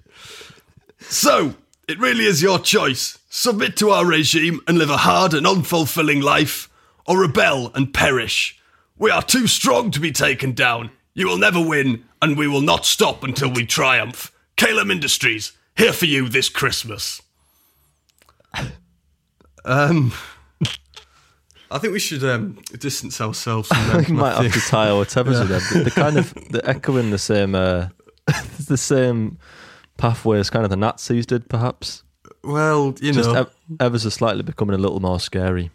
So, 1.00 1.56
it 1.88 1.98
really 1.98 2.26
is 2.26 2.40
your 2.40 2.60
choice. 2.60 3.18
Submit 3.28 3.76
to 3.78 3.90
our 3.90 4.06
regime 4.06 4.60
and 4.68 4.78
live 4.78 4.90
a 4.90 4.98
hard 4.98 5.34
and 5.34 5.44
unfulfilling 5.44 6.22
life, 6.22 6.70
or 7.04 7.22
rebel 7.22 7.72
and 7.74 7.92
perish. 7.92 8.56
We 8.96 9.10
are 9.10 9.22
too 9.22 9.48
strong 9.48 9.90
to 9.90 9.98
be 9.98 10.12
taken 10.12 10.52
down. 10.52 10.90
You 11.14 11.26
will 11.26 11.38
never 11.38 11.60
win, 11.60 12.04
and 12.22 12.38
we 12.38 12.46
will 12.46 12.60
not 12.60 12.86
stop 12.86 13.24
until 13.24 13.50
we 13.50 13.66
triumph. 13.66 14.30
Calum 14.54 14.92
Industries, 14.92 15.50
here 15.76 15.92
for 15.92 16.06
you 16.06 16.28
this 16.28 16.48
Christmas. 16.48 17.22
Um, 19.66 20.12
I 21.74 21.78
think 21.78 21.92
we 21.92 21.98
should 21.98 22.22
um, 22.24 22.58
distance 22.78 23.20
ourselves 23.20 23.68
from 23.68 23.78
I 23.78 23.84
them. 23.88 23.96
think 23.96 24.08
we 24.10 24.14
might 24.14 24.42
have 24.42 24.52
to 24.52 24.60
tie 24.60 24.88
our 24.90 24.98
with 24.98 25.10
them. 25.12 25.82
They're 25.82 25.90
kind 25.90 26.16
of 26.16 26.32
they're 26.50 26.68
echoing 26.70 27.10
the 27.10 27.18
same 27.18 27.54
uh, 27.56 27.88
the 28.68 28.76
same 28.76 29.38
pathway 29.96 30.38
as 30.38 30.50
kind 30.50 30.64
of 30.64 30.70
the 30.70 30.76
Nazis 30.76 31.26
did, 31.26 31.48
perhaps. 31.48 32.04
Well, 32.44 32.94
you 33.00 33.12
Just 33.12 33.30
know, 33.30 33.40
ev- 33.40 33.54
ever 33.80 33.98
so 33.98 34.08
slightly 34.08 34.42
becoming 34.42 34.74
a 34.74 34.78
little 34.78 35.00
more 35.00 35.18
scary. 35.18 35.70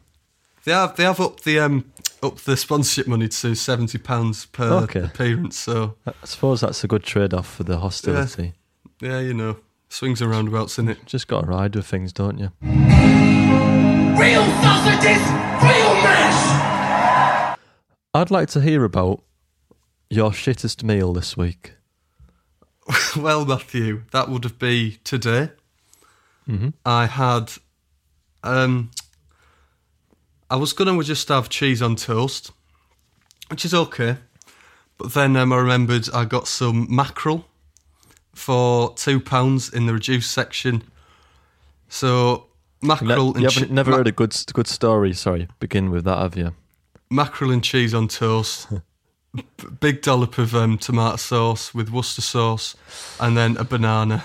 they 0.63 0.72
have 0.72 0.96
they 0.96 1.03
have 1.03 1.20
up 1.20 1.41
the 1.41 1.60
um 1.60 1.91
up 2.24 2.38
the 2.38 2.56
sponsorship 2.56 3.08
money 3.08 3.27
to 3.27 3.56
seventy 3.56 3.98
pounds 3.98 4.46
per 4.46 4.70
Okay. 4.84 5.01
appearance. 5.01 5.58
So 5.58 5.96
I 6.08 6.13
suppose 6.24 6.62
that's 6.62 6.84
a 6.84 6.88
good 6.88 7.03
trade 7.03 7.34
off 7.34 7.48
for 7.56 7.63
the 7.63 7.79
hostility. 7.79 8.53
yeah, 9.01 9.20
you 9.20 9.34
know, 9.34 9.58
swings 9.89 10.22
and 10.22 10.32
roundabouts 10.32 10.79
in 10.79 10.88
it. 10.89 11.06
Just 11.06 11.27
got 11.27 11.41
to 11.41 11.48
ride 11.48 11.75
with 11.75 11.86
things, 11.88 12.13
don't 12.13 12.38
you? 12.39 12.51
I'd 18.19 18.29
like 18.29 18.49
to 18.49 18.59
hear 18.59 18.83
about 18.83 19.23
your 20.09 20.31
shittest 20.31 20.83
meal 20.83 21.13
this 21.13 21.38
week. 21.38 21.75
well, 23.17 23.45
Matthew, 23.45 24.03
that 24.11 24.27
would 24.27 24.43
have 24.43 24.59
been 24.59 24.95
today. 25.05 25.51
I 26.85 27.05
had, 27.05 27.53
um, 28.43 28.91
I 30.49 30.57
was 30.57 30.73
gonna 30.73 31.01
just 31.01 31.29
have 31.29 31.47
cheese 31.47 31.81
on 31.81 31.95
toast, 31.95 32.51
which 33.49 33.63
is 33.63 33.73
okay, 33.73 34.17
but 34.97 35.13
then 35.13 35.38
um, 35.38 35.53
I 35.53 35.57
remembered 35.57 36.09
I 36.13 36.25
got 36.25 36.45
some 36.49 36.93
mackerel 36.93 37.45
for 38.33 38.93
two 38.95 39.21
pounds 39.21 39.71
in 39.71 39.85
the 39.85 39.93
reduced 39.93 40.31
section. 40.31 40.83
So 41.88 42.47
Ne- 42.81 42.89
mackerel 42.89 43.27
you 43.27 43.33
and 43.35 43.43
haven't 43.43 43.67
che- 43.69 43.73
never 43.73 43.91
ma- 43.91 43.97
heard 43.97 44.07
a 44.07 44.11
good 44.11 44.35
good 44.51 44.67
story. 44.67 45.13
Sorry, 45.13 45.47
begin 45.61 45.89
with 45.89 46.03
that, 46.03 46.17
have 46.17 46.35
you? 46.35 46.53
Mackerel 47.10 47.51
and 47.51 47.63
cheese 47.63 47.94
on 47.94 48.08
toast. 48.08 48.68
b- 49.34 49.44
Big 49.80 50.01
dollop 50.01 50.38
of 50.38 50.56
um, 50.56 50.78
tomato 50.78 51.16
sauce 51.18 51.74
with 51.74 51.89
Worcester 51.89 52.22
sauce, 52.22 52.75
and 53.20 53.38
then 53.38 53.58
a 53.58 53.63
banana. 53.63 54.24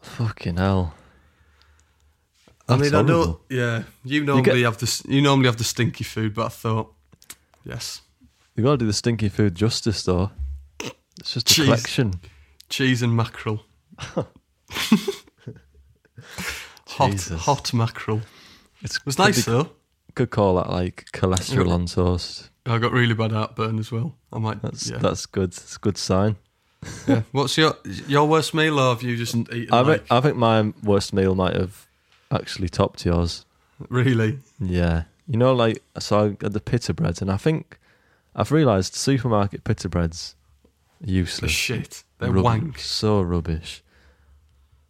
Fucking 0.00 0.56
hell. 0.56 0.94
I 2.68 2.76
That's 2.76 2.90
mean, 2.92 2.94
I 2.94 3.02
know. 3.02 3.14
horrible. 3.16 3.40
Yeah, 3.50 3.82
you 4.04 4.24
normally 4.24 4.42
get- 4.44 4.64
have 4.64 4.78
the 4.78 5.02
you 5.08 5.20
normally 5.22 5.46
have 5.46 5.56
the 5.56 5.64
stinky 5.64 6.04
food, 6.04 6.34
but 6.34 6.46
I 6.46 6.48
thought, 6.48 6.92
yes, 7.64 8.02
You 8.56 8.62
got 8.64 8.70
to 8.72 8.76
do 8.78 8.86
the 8.86 8.92
stinky 8.92 9.28
food 9.28 9.54
justice, 9.54 10.02
though. 10.02 10.30
It's 11.18 11.32
just 11.34 11.50
a 11.50 11.54
Cheese. 11.54 11.64
collection. 11.64 12.20
cheese 12.68 13.02
and 13.02 13.14
mackerel. 13.16 13.62
hot, 16.86 17.10
Jesus. 17.10 17.40
hot 17.42 17.72
mackerel. 17.72 18.20
It's 18.82 18.96
It 18.96 19.06
was 19.06 19.18
nice 19.18 19.44
could, 19.44 19.46
be- 19.46 19.52
though. 19.64 19.70
Could 20.16 20.30
call 20.30 20.56
that 20.56 20.68
like 20.70 21.06
cholesterol 21.12 21.70
on 21.70 21.86
toast. 21.86 22.50
I 22.66 22.78
got 22.78 22.90
really 22.90 23.14
bad 23.14 23.30
heartburn 23.30 23.78
as 23.78 23.92
well. 23.92 24.16
I 24.32 24.38
might. 24.40 24.60
That's 24.62 24.90
yeah. 24.90 24.98
that's 24.98 25.26
good. 25.26 25.50
It's 25.50 25.76
a 25.76 25.78
good 25.78 25.96
sign. 25.96 26.34
yeah. 27.06 27.22
What's 27.30 27.56
your 27.56 27.76
your 28.08 28.26
worst 28.28 28.52
meal, 28.54 28.80
or 28.80 28.92
have 28.94 29.02
you 29.04 29.16
just 29.16 29.36
eaten 29.36 29.68
I 29.72 29.80
like 29.82 30.00
think 30.00 30.12
I 30.12 30.20
think 30.20 30.36
my 30.36 30.72
worst 30.82 31.12
meal 31.12 31.34
might 31.36 31.54
have 31.54 31.86
actually 32.32 32.68
topped 32.68 33.04
yours. 33.06 33.44
really? 33.88 34.40
Yeah, 34.58 35.04
you 35.28 35.36
know, 35.38 35.54
like 35.54 35.82
so 36.00 36.24
I 36.24 36.28
got 36.30 36.52
the 36.52 36.60
pita 36.60 36.92
breads, 36.92 37.22
and 37.22 37.30
I 37.30 37.36
think 37.36 37.78
I've 38.34 38.50
realised 38.50 38.94
supermarket 38.94 39.62
pita 39.64 39.88
breads 39.88 40.34
useless. 41.04 41.52
shit. 41.52 42.02
They're 42.18 42.32
Rub- 42.32 42.44
wank. 42.44 42.78
So 42.78 43.20
rubbish. 43.22 43.82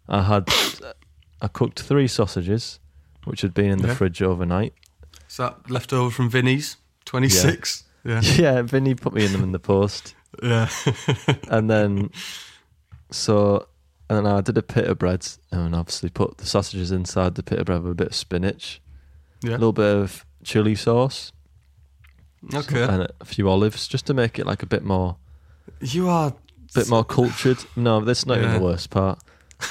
I 0.09 0.23
had 0.23 0.49
I 1.43 1.49
cooked 1.49 1.81
three 1.81 2.09
sausages, 2.09 2.79
which 3.25 3.43
had 3.43 3.53
been 3.55 3.71
in 3.71 3.79
the 3.79 3.89
Yeah. 3.89 3.95
fridge 3.95 4.23
overnight. 4.23 4.73
Is 5.37 5.39
that 5.39 5.71
left 5.71 5.93
over 5.93 6.11
from 6.11 6.31
Vinnie's? 6.31 6.79
Twenty 7.05 7.29
six. 7.29 7.85
Yeah. 8.07 8.23
Yeah, 8.25 8.63
Vinny 8.63 8.95
put 8.95 9.13
me 9.13 9.23
in 9.23 9.33
them 9.33 9.43
in 9.43 9.53
the 9.53 9.59
post. 9.59 10.15
Yeah. 10.43 10.71
and 11.51 11.69
then 11.69 12.09
so 13.11 13.69
and 14.09 14.17
then 14.17 14.27
I 14.27 14.41
did 14.41 14.57
a 14.57 14.63
pita 14.63 14.95
bread 14.95 15.29
and 15.53 15.75
obviously 15.75 16.09
put 16.09 16.39
the 16.39 16.47
sausages 16.47 16.91
inside 16.91 17.35
the 17.35 17.43
pita 17.43 17.67
bread 17.67 17.83
with 17.83 17.93
a 17.93 17.95
bit 17.95 18.07
of 18.07 18.15
spinach, 18.15 18.81
yeah. 19.43 19.51
a 19.51 19.59
little 19.59 19.75
bit 19.75 19.95
of 19.95 20.25
chili 20.43 20.75
sauce, 20.75 21.33
Okay. 22.55 22.85
and 22.85 23.07
a 23.21 23.25
few 23.27 23.47
olives 23.51 23.87
just 23.87 24.07
to 24.07 24.15
make 24.15 24.39
it 24.39 24.47
like 24.47 24.63
a 24.63 24.67
bit 24.67 24.85
more 24.85 25.17
You 25.83 26.09
are. 26.09 26.29
a 26.29 26.35
bit 26.75 26.89
more 26.89 27.05
cultured. 27.05 27.59
No, 27.77 28.01
that's 28.01 28.25
not 28.25 28.39
even 28.39 28.55
the 28.55 28.61
worst 28.61 28.89
part. 28.89 29.23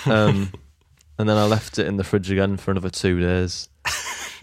Um, 0.06 0.52
and 1.18 1.28
then 1.28 1.38
I 1.38 1.46
left 1.46 1.80
it 1.80 1.88
in 1.88 1.98
the 1.98 2.04
fridge 2.04 2.30
again 2.30 2.58
for 2.58 2.70
another 2.70 2.92
two 2.92 3.20
days 3.20 3.68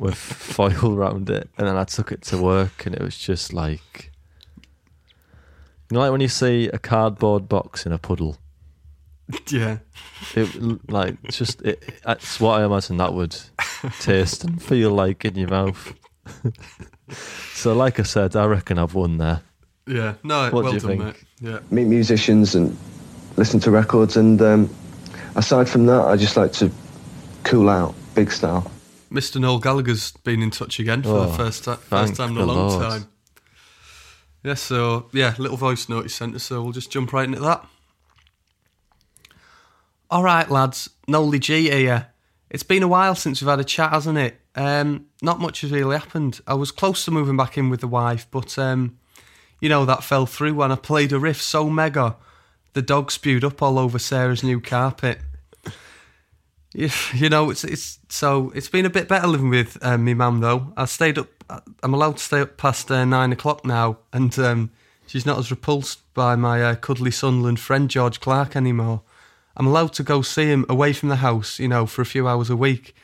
with 0.02 0.14
foil 0.56 0.94
around 0.94 1.30
it, 1.30 1.48
and 1.56 1.66
then 1.66 1.76
I 1.76 1.84
took 1.84 2.12
it 2.12 2.22
to 2.22 2.36
work, 2.42 2.84
and 2.84 2.94
it 2.94 3.00
was 3.00 3.16
just 3.16 3.52
like, 3.52 4.10
you 5.90 5.94
know, 5.94 6.00
like 6.00 6.10
when 6.12 6.20
you 6.20 6.28
see 6.28 6.68
a 6.68 6.78
cardboard 6.78 7.48
box 7.48 7.86
in 7.86 7.92
a 7.92 7.98
puddle. 7.98 8.36
Yeah. 9.48 9.78
It 10.34 10.90
like 10.90 11.22
just 11.30 11.62
it, 11.62 11.82
that's 12.04 12.38
what 12.40 12.60
I 12.60 12.64
imagine 12.66 12.96
that 12.98 13.14
would 13.14 13.34
taste 14.00 14.44
and 14.44 14.62
feel 14.62 14.90
like 14.90 15.24
in 15.24 15.36
your 15.36 15.48
mouth. 15.48 15.94
so, 17.54 17.72
like 17.72 17.98
I 18.00 18.02
said, 18.02 18.36
I 18.36 18.44
reckon 18.46 18.78
I've 18.78 18.94
won 18.94 19.18
there. 19.18 19.40
Yeah. 19.86 20.14
No, 20.22 20.50
What 20.50 20.66
do 20.66 20.72
you 20.72 20.80
done, 20.80 20.88
think? 20.88 21.04
mate. 21.04 21.16
Yeah. 21.40 21.58
meet 21.70 21.86
musicians 21.86 22.54
and 22.54 22.76
listen 23.36 23.58
to 23.60 23.70
records. 23.70 24.16
And 24.16 24.40
um, 24.42 24.74
aside 25.34 25.68
from 25.68 25.86
that, 25.86 26.02
I 26.06 26.16
just 26.16 26.36
like 26.36 26.52
to 26.54 26.70
cool 27.44 27.68
out, 27.70 27.94
big 28.14 28.30
style. 28.30 28.70
Mr. 29.12 29.40
Noel 29.40 29.58
Gallagher's 29.58 30.12
been 30.12 30.42
in 30.42 30.50
touch 30.50 30.78
again 30.80 31.02
for 31.02 31.10
Oh, 31.10 31.26
the 31.26 31.32
first, 31.34 31.64
thank 31.64 31.80
first 31.80 32.16
time 32.16 32.30
in 32.30 32.38
a 32.38 32.44
long 32.46 32.68
Lord. 32.68 32.82
time. 32.82 33.08
Yeah, 34.42 34.54
so, 34.54 35.08
yeah, 35.12 35.34
little 35.38 35.56
voice 35.56 35.88
note 35.88 36.02
he 36.02 36.08
sent 36.08 36.34
us, 36.34 36.42
so 36.44 36.62
we'll 36.62 36.72
just 36.72 36.90
jump 36.90 37.12
right 37.12 37.26
into 37.28 37.40
that. 37.40 37.64
All 40.10 40.22
right, 40.22 40.50
lads, 40.50 40.90
Nolly 41.08 41.38
G 41.38 41.70
here. 41.70 42.08
It's 42.50 42.62
been 42.62 42.82
a 42.82 42.88
while 42.88 43.14
since 43.14 43.40
we've 43.40 43.48
had 43.48 43.60
a 43.60 43.64
chat, 43.64 43.92
hasn't 43.92 44.18
it? 44.18 44.40
Um, 44.54 45.06
not 45.22 45.40
much 45.40 45.62
has 45.62 45.70
really 45.72 45.96
happened. 45.96 46.40
I 46.46 46.54
was 46.54 46.70
close 46.70 47.04
to 47.06 47.10
moving 47.10 47.36
back 47.36 47.56
in 47.56 47.70
with 47.70 47.80
the 47.80 47.88
wife, 47.88 48.26
but, 48.30 48.58
um, 48.58 48.98
you 49.60 49.68
know, 49.68 49.84
that 49.86 50.04
fell 50.04 50.26
through 50.26 50.54
when 50.54 50.72
I 50.72 50.76
played 50.76 51.12
a 51.12 51.18
riff 51.18 51.40
so 51.40 51.70
mega, 51.70 52.16
the 52.74 52.82
dog 52.82 53.10
spewed 53.10 53.44
up 53.44 53.62
all 53.62 53.78
over 53.78 53.98
Sarah's 53.98 54.42
new 54.42 54.60
carpet. 54.60 55.20
You, 56.74 56.90
you 57.14 57.28
know, 57.28 57.50
it's 57.50 57.64
it's 57.64 57.98
so 58.08 58.52
it's 58.54 58.68
been 58.68 58.86
a 58.86 58.90
bit 58.90 59.08
better 59.08 59.26
living 59.26 59.50
with 59.50 59.78
um, 59.82 60.04
my 60.04 60.14
mum 60.14 60.40
though. 60.40 60.72
I 60.76 60.84
stayed 60.86 61.18
up. 61.18 61.28
I'm 61.82 61.92
allowed 61.92 62.16
to 62.16 62.22
stay 62.22 62.40
up 62.40 62.56
past 62.56 62.90
uh, 62.90 63.04
nine 63.04 63.32
o'clock 63.32 63.64
now, 63.64 63.98
and 64.12 64.36
um, 64.38 64.70
she's 65.06 65.26
not 65.26 65.38
as 65.38 65.50
repulsed 65.50 66.00
by 66.14 66.34
my 66.34 66.62
uh, 66.62 66.74
cuddly 66.76 67.10
Sunderland 67.10 67.60
friend 67.60 67.90
George 67.90 68.20
Clarke 68.20 68.56
anymore. 68.56 69.02
I'm 69.56 69.66
allowed 69.66 69.92
to 69.94 70.02
go 70.02 70.22
see 70.22 70.46
him 70.46 70.64
away 70.68 70.94
from 70.94 71.10
the 71.10 71.16
house, 71.16 71.58
you 71.58 71.68
know, 71.68 71.84
for 71.84 72.00
a 72.00 72.06
few 72.06 72.26
hours 72.26 72.48
a 72.48 72.56
week, 72.56 72.94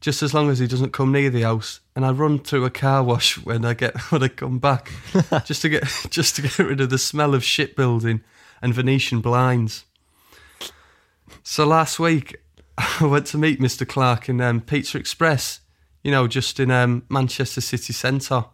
just 0.00 0.22
as 0.22 0.32
long 0.32 0.48
as 0.48 0.58
he 0.58 0.66
doesn't 0.66 0.94
come 0.94 1.12
near 1.12 1.28
the 1.28 1.42
house. 1.42 1.80
And 1.94 2.06
I 2.06 2.10
run 2.10 2.38
through 2.38 2.64
a 2.64 2.70
car 2.70 3.02
wash 3.02 3.36
when 3.44 3.64
I 3.66 3.74
get 3.74 3.98
when 4.10 4.22
I 4.22 4.28
come 4.28 4.58
back, 4.58 4.90
just 5.44 5.62
to 5.62 5.68
get 5.68 5.84
just 6.08 6.36
to 6.36 6.42
get 6.42 6.58
rid 6.58 6.80
of 6.80 6.90
the 6.90 6.98
smell 6.98 7.34
of 7.34 7.44
shipbuilding 7.44 8.22
and 8.62 8.74
Venetian 8.74 9.20
blinds. 9.20 9.84
So 11.42 11.66
last 11.66 11.98
week, 11.98 12.39
I 12.80 13.04
went 13.06 13.26
to 13.26 13.38
meet 13.38 13.60
Mr. 13.60 13.86
Clarke 13.86 14.28
in 14.28 14.40
um, 14.40 14.60
Pizza 14.60 14.98
Express, 14.98 15.60
you 16.02 16.10
know, 16.10 16.26
just 16.26 16.58
in 16.58 16.70
um, 16.70 17.04
Manchester 17.08 17.60
city 17.60 17.92
centre. 17.92 18.46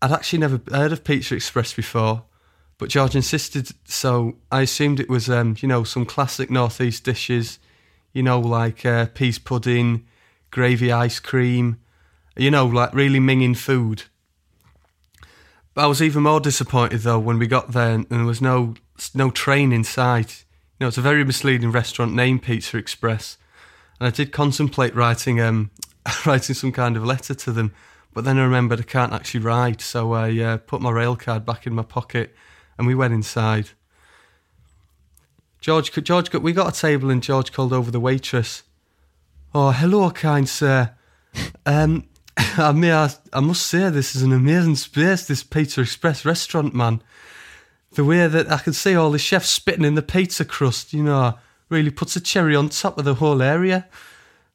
I'd 0.00 0.12
actually 0.12 0.38
never 0.40 0.60
heard 0.70 0.92
of 0.92 1.02
Pizza 1.02 1.34
Express 1.34 1.74
before, 1.74 2.24
but 2.78 2.88
George 2.88 3.16
insisted, 3.16 3.70
so 3.84 4.36
I 4.52 4.62
assumed 4.62 5.00
it 5.00 5.08
was, 5.08 5.28
um, 5.28 5.56
you 5.60 5.68
know, 5.68 5.82
some 5.82 6.06
classic 6.06 6.50
northeast 6.50 7.04
dishes, 7.04 7.58
you 8.12 8.22
know, 8.22 8.38
like 8.38 8.84
uh, 8.86 9.06
peas 9.06 9.38
pudding, 9.38 10.06
gravy 10.50 10.92
ice 10.92 11.18
cream, 11.18 11.80
you 12.36 12.50
know, 12.50 12.66
like 12.66 12.94
really 12.94 13.18
minging 13.18 13.56
food. 13.56 14.04
But 15.72 15.84
I 15.84 15.86
was 15.86 16.00
even 16.00 16.22
more 16.22 16.40
disappointed 16.40 17.00
though 17.00 17.18
when 17.18 17.38
we 17.38 17.48
got 17.48 17.72
there 17.72 17.94
and 17.94 18.06
there 18.08 18.24
was 18.24 18.40
no 18.40 18.74
no 19.14 19.30
train 19.30 19.72
in 19.72 19.82
sight. 19.82 20.43
You 20.78 20.84
know, 20.84 20.88
it's 20.88 20.98
a 20.98 21.02
very 21.02 21.24
misleading 21.24 21.70
restaurant 21.70 22.14
name, 22.14 22.40
Pizza 22.40 22.76
Express. 22.76 23.38
And 24.00 24.08
I 24.08 24.10
did 24.10 24.32
contemplate 24.32 24.94
writing 24.94 25.40
um 25.40 25.70
writing 26.26 26.54
some 26.54 26.72
kind 26.72 26.96
of 26.96 27.04
letter 27.04 27.34
to 27.34 27.52
them, 27.52 27.72
but 28.12 28.24
then 28.24 28.38
I 28.38 28.44
remembered 28.44 28.80
I 28.80 28.84
can't 28.84 29.12
actually 29.12 29.40
write, 29.40 29.80
so 29.80 30.12
I 30.12 30.36
uh, 30.38 30.56
put 30.58 30.80
my 30.80 30.90
rail 30.90 31.16
card 31.16 31.46
back 31.46 31.66
in 31.66 31.74
my 31.74 31.82
pocket 31.82 32.34
and 32.76 32.86
we 32.86 32.94
went 32.94 33.14
inside. 33.14 33.70
George, 35.60 35.92
George, 35.92 36.32
we 36.34 36.52
got 36.52 36.76
a 36.76 36.78
table 36.78 37.08
and 37.08 37.22
George 37.22 37.52
called 37.52 37.72
over 37.72 37.90
the 37.90 38.00
waitress. 38.00 38.64
Oh, 39.54 39.70
hello, 39.70 40.10
kind 40.10 40.48
sir. 40.48 40.94
Um, 41.64 42.08
I 42.36 42.72
may, 42.72 42.92
I, 42.92 43.10
I 43.32 43.40
must 43.40 43.66
say, 43.66 43.88
this 43.88 44.14
is 44.14 44.22
an 44.22 44.32
amazing 44.32 44.76
space. 44.76 45.26
This 45.26 45.42
Pizza 45.42 45.80
Express 45.80 46.24
restaurant, 46.24 46.74
man. 46.74 47.00
The 47.94 48.04
way 48.04 48.26
that 48.26 48.50
I 48.50 48.58
can 48.58 48.72
see 48.72 48.94
all 48.94 49.10
the 49.10 49.18
chefs 49.18 49.48
spitting 49.48 49.84
in 49.84 49.94
the 49.94 50.02
pizza 50.02 50.44
crust, 50.44 50.92
you 50.92 51.02
know, 51.02 51.38
really 51.68 51.90
puts 51.90 52.16
a 52.16 52.20
cherry 52.20 52.56
on 52.56 52.68
top 52.68 52.98
of 52.98 53.04
the 53.04 53.14
whole 53.14 53.40
area. 53.40 53.86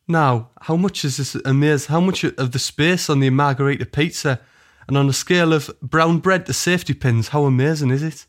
Now, 0.07 0.49
how 0.61 0.75
much 0.75 1.05
is 1.05 1.17
this 1.17 1.35
amazing? 1.45 1.91
How 1.91 2.01
much 2.01 2.23
of 2.23 2.51
the 2.51 2.59
space 2.59 3.09
on 3.09 3.19
the 3.19 3.29
margarita 3.29 3.85
pizza, 3.85 4.39
and 4.87 4.97
on 4.97 5.07
a 5.07 5.13
scale 5.13 5.53
of 5.53 5.69
brown 5.81 6.19
bread 6.19 6.45
to 6.47 6.53
safety 6.53 6.93
pins, 6.93 7.29
how 7.29 7.45
amazing 7.45 7.91
is 7.91 8.03
it? 8.03 8.25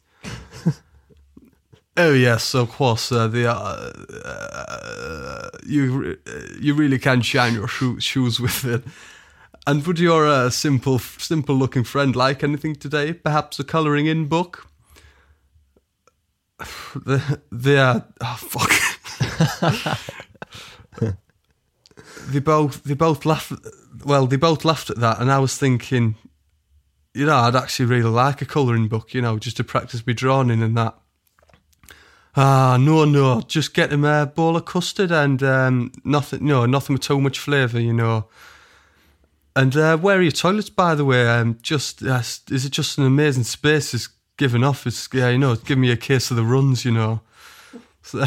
Oh 1.97 2.15
yes, 2.15 2.55
of 2.55 2.71
course. 2.71 3.13
Uh, 3.13 3.27
the 3.27 3.51
uh, 3.51 3.93
uh, 4.25 5.51
you 5.67 6.17
you 6.59 6.73
really 6.73 6.99
can 6.99 7.21
shine 7.21 7.53
your 7.53 7.69
shoe- 7.69 8.01
shoes 8.01 8.41
with 8.41 8.65
it. 8.65 8.85
And 9.67 9.87
would 9.87 9.99
your 9.99 10.27
uh, 10.27 10.51
simple 10.51 10.99
simple 10.99 11.55
looking 11.55 11.85
friend 11.85 12.17
like 12.17 12.43
anything 12.43 12.77
today? 12.77 13.13
Perhaps 13.13 13.59
a 13.59 13.65
colouring 13.65 14.07
in 14.07 14.29
book. 14.29 14.70
The 16.95 17.41
the 17.51 17.79
uh, 17.79 18.01
oh 18.21 18.39
fuck. 18.41 18.71
they 22.29 22.41
both 22.41 22.83
they 22.85 22.95
both 22.95 23.25
laughed. 23.25 23.53
Well, 24.05 24.27
they 24.27 24.37
both 24.37 24.65
laughed 24.65 24.91
at 24.91 24.99
that, 24.99 25.21
and 25.21 25.31
I 25.31 25.39
was 25.39 25.57
thinking, 25.57 26.17
you 27.15 27.27
know, 27.27 27.37
I'd 27.37 27.57
actually 27.57 27.87
really 27.87 28.11
like 28.11 28.43
a 28.43 28.47
colouring 28.47 28.89
book. 28.89 29.15
You 29.15 29.23
know, 29.23 29.39
just 29.39 29.57
to 29.59 29.65
practice 29.65 30.07
me 30.07 30.15
drawing 30.15 30.51
and 30.51 30.77
that. 30.77 30.97
Ah, 32.37 32.77
no, 32.81 33.05
no. 33.05 33.41
Just 33.43 33.75
get 33.75 33.93
him 33.93 34.05
a 34.05 34.27
bowl 34.27 34.57
of 34.57 34.65
custard 34.65 35.11
and 35.11 35.43
um, 35.43 35.93
nothing, 36.05 36.47
no, 36.47 36.65
nothing 36.65 36.95
with 36.95 37.03
too 37.03 37.21
much 37.21 37.39
flavour, 37.41 37.81
you 37.81 37.93
know. 37.93 38.29
And 39.57 39.77
uh, 39.77 39.97
where 39.97 40.19
are 40.19 40.23
your 40.23 40.31
toilets, 40.31 40.71
by 40.71 40.95
the 40.95 41.05
way? 41.05 41.29
Um, 41.29 41.59
just 41.61 42.05
uh, 42.05 42.23
is 42.51 42.65
it 42.65 42.71
just 42.71 42.99
an 42.99 43.05
amazing 43.05 43.43
space? 43.45 43.93
It's 43.95 44.09
given 44.41 44.65
off. 44.65 44.87
It's 44.87 45.07
yeah, 45.13 45.29
you 45.29 45.39
know, 45.39 45.55
give 45.55 45.79
me 45.79 45.91
a 45.91 45.99
case 45.99 46.31
of 46.31 46.39
the 46.39 46.45
runs, 46.45 46.87
you 46.87 46.91
know. 46.91 47.21
So, 48.03 48.21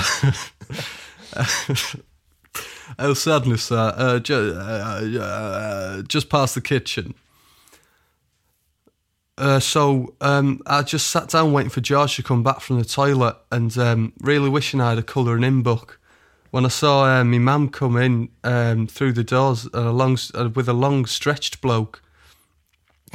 oh, 3.00 3.16
sadness, 3.16 3.72
uh, 3.72 3.96
uh, 3.98 4.20
ju- 4.20 4.54
uh, 4.56 5.02
uh, 5.20 6.02
just 6.04 6.30
past 6.30 6.54
the 6.54 6.62
kitchen. 6.62 7.16
Uh, 9.40 9.60
so 9.60 10.14
um, 10.22 10.62
I 10.68 10.84
just 10.84 11.08
sat 11.08 11.30
down 11.30 11.52
waiting 11.52 11.72
for 11.72 11.82
George 11.82 12.16
to 12.18 12.24
come 12.24 12.44
back 12.44 12.60
from 12.60 12.78
the 12.78 12.86
toilet 12.86 13.36
and 13.52 13.76
um, 13.80 14.14
really 14.20 14.50
wishing 14.50 14.80
I 14.80 14.90
had 14.90 15.00
a 15.00 15.04
colouring 15.04 15.44
in 15.44 15.64
book. 15.64 16.00
When 16.52 16.64
I 16.64 16.70
saw 16.70 17.06
uh, 17.06 17.24
my 17.24 17.40
mum 17.40 17.70
come 17.70 17.98
in 17.98 18.30
um, 18.44 18.86
through 18.86 19.14
the 19.14 19.24
doors 19.24 19.68
uh, 19.74 19.92
long, 19.92 20.20
uh, 20.36 20.50
with 20.50 20.70
a 20.70 20.74
long 20.74 21.08
stretched 21.08 21.62
bloke, 21.62 22.04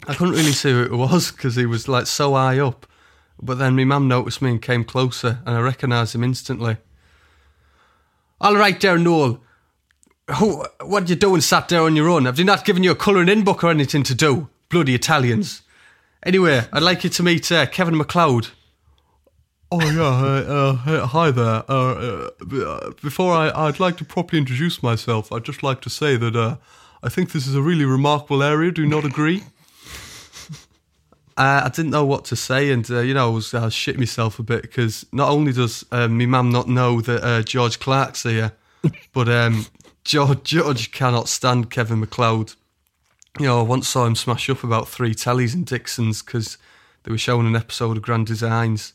I 0.08 0.14
couldn't 0.14 0.34
really 0.34 0.50
see 0.50 0.72
who 0.72 0.82
it 0.82 0.90
was 0.90 1.30
because 1.30 1.54
he 1.54 1.64
was 1.64 1.86
like 1.86 2.08
so 2.08 2.34
high 2.34 2.58
up. 2.58 2.87
But 3.40 3.58
then 3.58 3.76
my 3.76 3.84
mum 3.84 4.08
noticed 4.08 4.42
me 4.42 4.50
and 4.50 4.62
came 4.62 4.84
closer 4.84 5.40
and 5.46 5.56
I 5.56 5.60
recognised 5.60 6.14
him 6.14 6.24
instantly. 6.24 6.76
All 8.40 8.56
right 8.56 8.80
there, 8.80 8.98
Noel. 8.98 9.40
Who, 10.36 10.64
what 10.82 11.04
are 11.04 11.06
you 11.06 11.16
doing 11.16 11.40
sat 11.40 11.68
there 11.68 11.82
on 11.82 11.96
your 11.96 12.08
own? 12.08 12.26
Have 12.26 12.36
they 12.36 12.44
not 12.44 12.64
given 12.64 12.82
you 12.82 12.90
a 12.90 12.94
colouring 12.94 13.28
in 13.28 13.44
book 13.44 13.64
or 13.64 13.70
anything 13.70 14.02
to 14.04 14.14
do? 14.14 14.48
Bloody 14.68 14.94
Italians. 14.94 15.62
Anyway, 16.24 16.66
I'd 16.72 16.82
like 16.82 17.04
you 17.04 17.10
to 17.10 17.22
meet 17.22 17.50
uh, 17.50 17.66
Kevin 17.66 17.94
McCloud. 17.94 18.50
Oh 19.70 19.80
yeah, 19.80 20.02
uh, 20.02 20.78
uh, 20.86 21.06
hi 21.06 21.30
there. 21.30 21.62
Uh, 21.68 22.30
uh, 22.40 22.90
before 23.02 23.34
I, 23.34 23.50
I'd 23.54 23.78
like 23.78 23.96
to 23.98 24.04
properly 24.04 24.40
introduce 24.40 24.82
myself. 24.82 25.30
I'd 25.30 25.44
just 25.44 25.62
like 25.62 25.80
to 25.82 25.90
say 25.90 26.16
that 26.16 26.34
uh, 26.34 26.56
I 27.02 27.08
think 27.08 27.32
this 27.32 27.46
is 27.46 27.54
a 27.54 27.62
really 27.62 27.84
remarkable 27.84 28.42
area. 28.42 28.70
Do 28.70 28.82
you 28.82 28.88
not 28.88 29.04
agree? 29.04 29.44
Uh, 31.38 31.62
I 31.66 31.68
didn't 31.68 31.92
know 31.92 32.04
what 32.04 32.24
to 32.26 32.36
say, 32.36 32.72
and 32.72 32.90
uh, 32.90 32.98
you 32.98 33.14
know, 33.14 33.28
I 33.28 33.32
was, 33.32 33.54
I 33.54 33.66
was 33.66 33.72
shitting 33.72 33.98
myself 33.98 34.40
a 34.40 34.42
bit 34.42 34.62
because 34.62 35.06
not 35.12 35.28
only 35.28 35.52
does 35.52 35.84
uh, 35.92 36.08
my 36.08 36.26
mum 36.26 36.50
not 36.50 36.68
know 36.68 37.00
that 37.00 37.22
uh, 37.24 37.42
George 37.44 37.78
Clarke's 37.78 38.24
here, 38.24 38.50
but 39.12 39.28
um, 39.28 39.66
George 40.02 40.42
George 40.42 40.90
cannot 40.90 41.28
stand 41.28 41.70
Kevin 41.70 42.04
McCloud. 42.04 42.56
You 43.38 43.46
know, 43.46 43.60
I 43.60 43.62
once 43.62 43.86
saw 43.86 44.04
him 44.04 44.16
smash 44.16 44.50
up 44.50 44.64
about 44.64 44.88
three 44.88 45.14
tellies 45.14 45.54
in 45.54 45.62
Dixon's 45.62 46.22
because 46.22 46.58
they 47.04 47.12
were 47.12 47.18
showing 47.18 47.46
an 47.46 47.54
episode 47.54 47.96
of 47.96 48.02
Grand 48.02 48.26
Designs. 48.26 48.94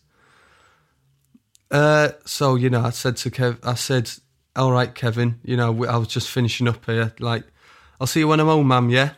Uh, 1.72 2.10
so 2.26 2.56
you 2.56 2.70
know, 2.70 2.82
I 2.82 2.90
said 2.90 3.16
to 3.18 3.32
Kev, 3.32 3.58
I 3.64 3.76
said, 3.76 4.12
"All 4.58 4.74
right, 4.74 4.94
Kevin. 4.94 5.40
You 5.46 5.56
know, 5.56 5.86
I 5.86 5.96
was 5.96 6.10
just 6.10 6.30
finishing 6.30 6.68
up 6.68 6.86
here. 6.88 7.14
Like, 7.20 7.46
I'll 8.02 8.08
see 8.08 8.20
you 8.20 8.28
when 8.28 8.42
I'm 8.42 8.48
home, 8.48 8.68
ma'am. 8.68 8.90
Yeah." 8.90 9.12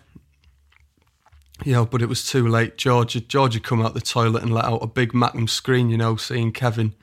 You 1.64 1.72
know, 1.72 1.86
but 1.86 2.02
it 2.02 2.10
was 2.10 2.28
too 2.28 2.48
late. 2.48 2.78
George, 2.78 3.28
George 3.28 3.54
had 3.54 3.64
come 3.64 3.82
out 3.82 3.94
the 3.94 4.02
toilet 4.02 4.44
and 4.44 4.54
let 4.54 4.66
out 4.66 4.84
a 4.84 4.88
big 4.88 5.14
Magnum 5.14 5.48
screen. 5.48 5.90
You 5.90 5.98
know, 5.98 6.16
seeing 6.16 6.52
Kevin. 6.52 6.94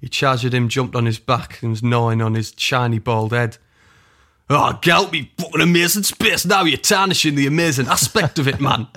He 0.00 0.08
charged 0.08 0.44
at 0.44 0.54
him, 0.54 0.68
jumped 0.68 0.94
on 0.94 1.06
his 1.06 1.18
back, 1.18 1.60
and 1.60 1.72
was 1.72 1.82
gnawing 1.82 2.22
on 2.22 2.34
his 2.34 2.54
shiny 2.56 3.00
bald 3.00 3.32
head. 3.32 3.58
Oh, 4.48 4.78
gallop 4.80 5.12
me 5.12 5.32
fucking 5.36 5.60
amazing 5.60 6.04
space. 6.04 6.46
Now 6.46 6.62
you're 6.62 6.78
tarnishing 6.78 7.34
the 7.34 7.46
amazing 7.46 7.88
aspect 7.88 8.38
of 8.38 8.48
it, 8.48 8.60
man. 8.60 8.88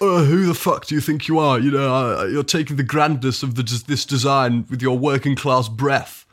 Uh, 0.00 0.22
who 0.22 0.46
the 0.46 0.54
fuck 0.54 0.86
do 0.86 0.94
you 0.94 1.00
think 1.00 1.26
you 1.26 1.40
are? 1.40 1.58
You 1.58 1.72
know, 1.72 2.20
uh, 2.20 2.24
you're 2.26 2.44
taking 2.44 2.76
the 2.76 2.84
grandness 2.84 3.42
of 3.42 3.56
the, 3.56 3.64
this 3.88 4.04
design 4.04 4.64
with 4.70 4.80
your 4.80 4.96
working 4.96 5.34
class 5.34 5.68
breath. 5.68 6.24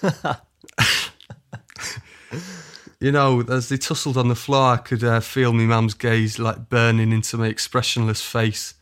You 3.02 3.10
know, 3.10 3.40
as 3.48 3.68
they 3.68 3.78
tussled 3.78 4.16
on 4.16 4.28
the 4.28 4.36
floor, 4.36 4.74
I 4.74 4.76
could 4.76 5.02
uh, 5.02 5.18
feel 5.18 5.52
my 5.52 5.64
mum's 5.64 5.94
gaze 5.94 6.38
like 6.38 6.68
burning 6.68 7.10
into 7.10 7.36
my 7.36 7.48
expressionless 7.48 8.22
face. 8.22 8.74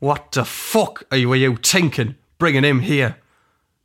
What 0.00 0.32
the 0.32 0.44
fuck 0.44 1.04
are 1.10 1.16
you, 1.16 1.32
are 1.32 1.36
you 1.36 1.56
thinking? 1.56 2.16
Bringing 2.38 2.62
him 2.62 2.80
here? 2.80 3.16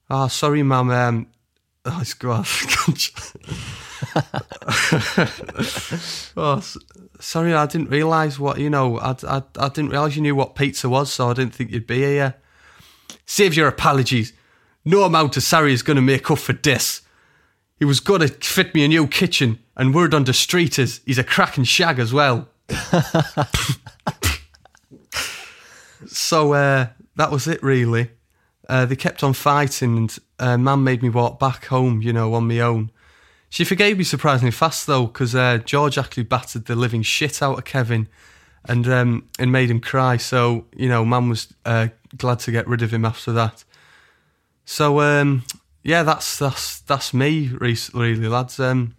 Oh, 0.10 0.28
sorry, 0.28 0.63
mum. 0.63 0.89
Um, 0.89 1.28
oh, 1.86 2.00
it's 2.02 2.13
God. 2.13 2.46
oh, 6.36 6.62
sorry, 7.22 7.54
I 7.54 7.65
didn't 7.67 7.89
realise 7.89 8.38
what 8.38 8.60
you 8.60 8.70
know. 8.70 9.00
I, 9.00 9.15
I, 9.26 9.44
I 9.58 9.70
didn't 9.70 9.91
realise 9.91 10.17
you 10.17 10.24
knew 10.24 10.36
what 10.36 10.56
pizza 10.56 10.89
was, 10.89 11.10
so 11.10 11.30
I 11.30 11.34
didn't 11.36 11.56
think 11.56 11.72
you'd 11.72 11.88
be 11.88 12.00
here. 12.00 12.36
Save 13.26 13.56
your 13.56 13.70
apologies. 13.70 14.34
No 14.84 15.04
amount 15.04 15.38
of 15.38 15.44
sorry 15.44 15.72
is 15.72 15.84
going 15.84 15.96
to 15.96 16.02
make 16.02 16.30
up 16.30 16.39
for 16.39 16.52
this. 16.52 17.02
He 17.82 17.86
was 17.86 18.00
going 18.00 18.22
to 18.22 18.28
fit 18.28 18.76
me 18.76 18.86
a 18.86 18.88
new 18.88 19.08
kitchen, 19.08 19.58
and 19.76 19.91
word 19.91 20.13
on 20.13 20.26
the 20.26 20.34
street 20.34 20.78
is 20.78 21.02
he's 21.04 21.17
a 21.17 21.24
cracking 21.24 21.63
shag 21.63 21.98
as 21.98 22.13
well. 22.13 22.48
so 26.06 26.54
uh, 26.54 26.89
that 27.15 27.32
was 27.32 27.48
it, 27.48 27.63
really. 27.63 28.12
Uh, 28.70 28.86
they 28.86 28.96
kept 28.96 29.24
on 29.24 29.34
fighting, 29.34 29.98
and 29.98 30.15
uh, 30.38 30.60
Mam 30.60 30.84
made 30.84 31.02
me 31.02 31.10
walk 31.10 31.39
back 31.39 31.65
home, 31.65 32.04
you 32.04 32.13
know, 32.13 32.36
on 32.36 32.48
my 32.48 32.60
own. 32.60 32.91
She 33.50 33.63
forgave 33.63 33.98
me 33.98 34.04
surprisingly 34.04 34.52
fast, 34.52 34.86
though, 34.86 35.08
because 35.08 35.34
uh, 35.34 35.58
George 35.58 35.98
actually 35.98 36.26
battered 36.26 36.65
the 36.65 36.76
living 36.76 37.02
shit 37.02 37.41
out 37.41 37.58
of 37.58 37.65
Kevin 37.65 38.08
and 38.63 38.88
um, 38.88 39.28
and 39.39 39.52
made 39.52 39.72
him 39.72 39.80
cry. 39.80 40.17
So, 40.17 40.67
you 40.76 40.88
know, 40.88 41.04
Mam 41.04 41.30
was 41.30 41.52
uh, 41.65 41.88
glad 42.15 42.38
to 42.41 42.52
get 42.52 42.67
rid 42.67 42.84
of 42.84 42.94
him 42.94 43.06
after 43.06 43.32
that. 43.32 43.63
So, 44.65 45.02
um, 45.02 45.46
yeah, 45.84 46.04
that's 46.04 46.38
that's 46.38 46.80
that's 46.82 47.13
me, 47.13 47.50
re- 47.60 47.78
really, 47.94 48.28
lads. 48.28 48.60
Um, 48.60 48.96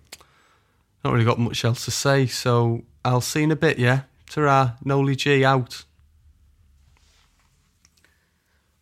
not 1.04 1.12
really 1.12 1.24
got 1.24 1.38
much 1.38 1.64
else 1.64 1.84
to 1.86 1.90
say, 1.90 2.26
so 2.26 2.82
I'll 3.04 3.20
see 3.20 3.40
you 3.40 3.44
in 3.44 3.50
a 3.50 3.56
bit, 3.56 3.78
yeah? 3.78 4.02
Ta-ra, 4.30 4.72
Noli 4.84 5.16
G 5.16 5.44
out. 5.44 5.84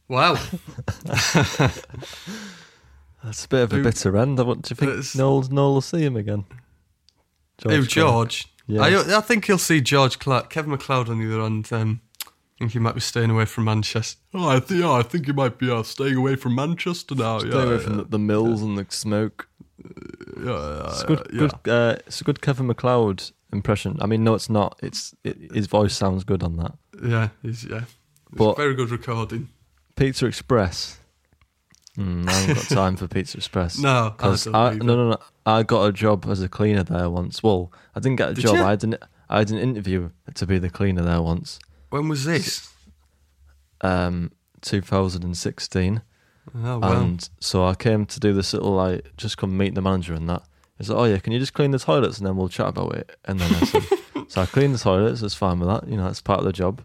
Wow. 0.08 0.34
That's 3.22 3.44
a 3.44 3.48
bit 3.48 3.62
of 3.62 3.72
a 3.72 3.82
bitter 3.82 4.16
end. 4.16 4.38
What 4.38 4.62
do 4.62 4.72
you 4.72 4.76
think? 4.76 4.90
It's- 4.90 5.14
Noel, 5.14 5.42
Noel 5.50 5.74
will 5.74 5.80
see 5.80 6.00
him 6.02 6.16
again. 6.16 6.44
Who, 7.62 7.68
Clarke. 7.68 7.88
George? 7.88 8.48
Yeah. 8.66 8.82
I, 8.82 9.18
I 9.18 9.20
think 9.20 9.44
he'll 9.44 9.58
see 9.58 9.80
George 9.80 10.18
Clarke. 10.18 10.50
Kevin 10.50 10.76
McCloud 10.76 11.08
on 11.08 11.18
the 11.20 11.26
other 11.32 11.44
end. 11.44 11.72
Um, 11.72 12.00
think 12.60 12.72
he 12.72 12.78
might 12.78 12.94
be 12.94 13.00
staying 13.00 13.30
away 13.30 13.46
from 13.46 13.64
Manchester. 13.64 14.20
Oh, 14.34 14.48
I, 14.48 14.60
th- 14.60 14.80
yeah, 14.80 14.92
I 14.92 15.02
think 15.02 15.26
you 15.26 15.32
might 15.34 15.58
be 15.58 15.70
uh, 15.70 15.82
staying 15.82 16.16
away 16.16 16.36
from 16.36 16.54
Manchester 16.54 17.14
now. 17.14 17.38
Stay 17.40 17.48
yeah, 17.48 17.62
away 17.62 17.72
yeah, 17.72 17.78
from 17.78 17.96
the, 17.96 18.04
the 18.04 18.18
mills 18.18 18.62
and 18.62 18.76
the 18.78 18.86
smoke. 18.90 19.48
yeah, 20.44 20.86
It's 20.88 21.02
a 21.02 21.06
good, 21.06 21.26
yeah. 21.32 21.38
good. 21.62 21.70
Uh, 21.72 21.96
it's 22.06 22.20
a 22.20 22.24
good 22.24 22.40
Kevin 22.42 22.68
McCloud 22.68 23.32
impression. 23.52 23.96
I 24.00 24.06
mean, 24.06 24.22
no, 24.24 24.34
it's 24.34 24.50
not. 24.50 24.78
It's 24.82 25.14
it, 25.24 25.52
his 25.52 25.66
voice 25.66 25.94
sounds 25.96 26.22
good 26.24 26.42
on 26.42 26.56
that. 26.58 26.72
Yeah, 27.02 27.28
he's 27.42 27.64
yeah. 27.64 27.78
It's 27.84 27.94
But- 28.36 28.56
very 28.56 28.74
good 28.74 28.90
recording. 28.90 29.48
Pizza 29.96 30.26
Express. 30.26 30.98
Mm, 31.98 32.28
I 32.28 32.32
haven't 32.32 32.54
got 32.56 32.68
time 32.68 32.96
for 32.96 33.08
Pizza 33.08 33.36
Express. 33.38 33.78
No, 33.78 33.88
I 34.06 34.08
because 34.10 34.44
don't 34.44 34.54
I, 34.54 34.74
no, 34.74 34.96
no, 34.96 35.10
no. 35.10 35.18
I 35.44 35.62
got 35.62 35.84
a 35.86 35.92
job 35.92 36.26
as 36.28 36.40
a 36.40 36.48
cleaner 36.48 36.82
there 36.84 37.10
once. 37.10 37.42
Well, 37.42 37.72
I 37.94 38.00
didn't 38.00 38.16
get 38.16 38.30
a 38.30 38.34
Did 38.34 38.42
job. 38.42 38.54
you? 38.56 38.62
I 38.62 38.76
didn't. 38.76 39.02
I 39.28 39.38
had 39.38 39.50
an 39.50 39.58
interview 39.58 40.10
to 40.34 40.46
be 40.46 40.58
the 40.58 40.70
cleaner 40.70 41.02
there 41.02 41.20
once. 41.22 41.58
When 41.90 42.08
was 42.08 42.24
this? 42.24 42.72
Um, 43.82 44.32
2016. 44.62 46.02
Oh 46.54 46.78
well. 46.78 46.92
And 46.92 47.28
so 47.40 47.64
I 47.64 47.74
came 47.74 48.06
to 48.06 48.20
do 48.20 48.32
this 48.32 48.52
little 48.52 48.72
like 48.72 49.16
just 49.16 49.36
come 49.38 49.56
meet 49.56 49.74
the 49.74 49.82
manager 49.82 50.14
and 50.14 50.28
that. 50.28 50.42
He's 50.78 50.88
like, 50.90 50.98
oh 50.98 51.04
yeah, 51.04 51.18
can 51.18 51.32
you 51.32 51.38
just 51.38 51.52
clean 51.52 51.70
the 51.72 51.78
toilets 51.78 52.18
and 52.18 52.26
then 52.26 52.36
we'll 52.36 52.48
chat 52.48 52.68
about 52.68 52.94
it. 52.94 53.16
And 53.26 53.38
then 53.38 53.54
I 53.54 53.64
said, 53.66 53.82
so 54.28 54.40
I 54.40 54.46
cleaned 54.46 54.74
the 54.74 54.78
toilets. 54.78 55.22
It's 55.22 55.34
fine 55.34 55.60
with 55.60 55.68
that. 55.68 55.88
You 55.88 55.96
know, 55.96 56.04
that's 56.04 56.20
part 56.22 56.38
of 56.40 56.46
the 56.46 56.52
job. 56.52 56.82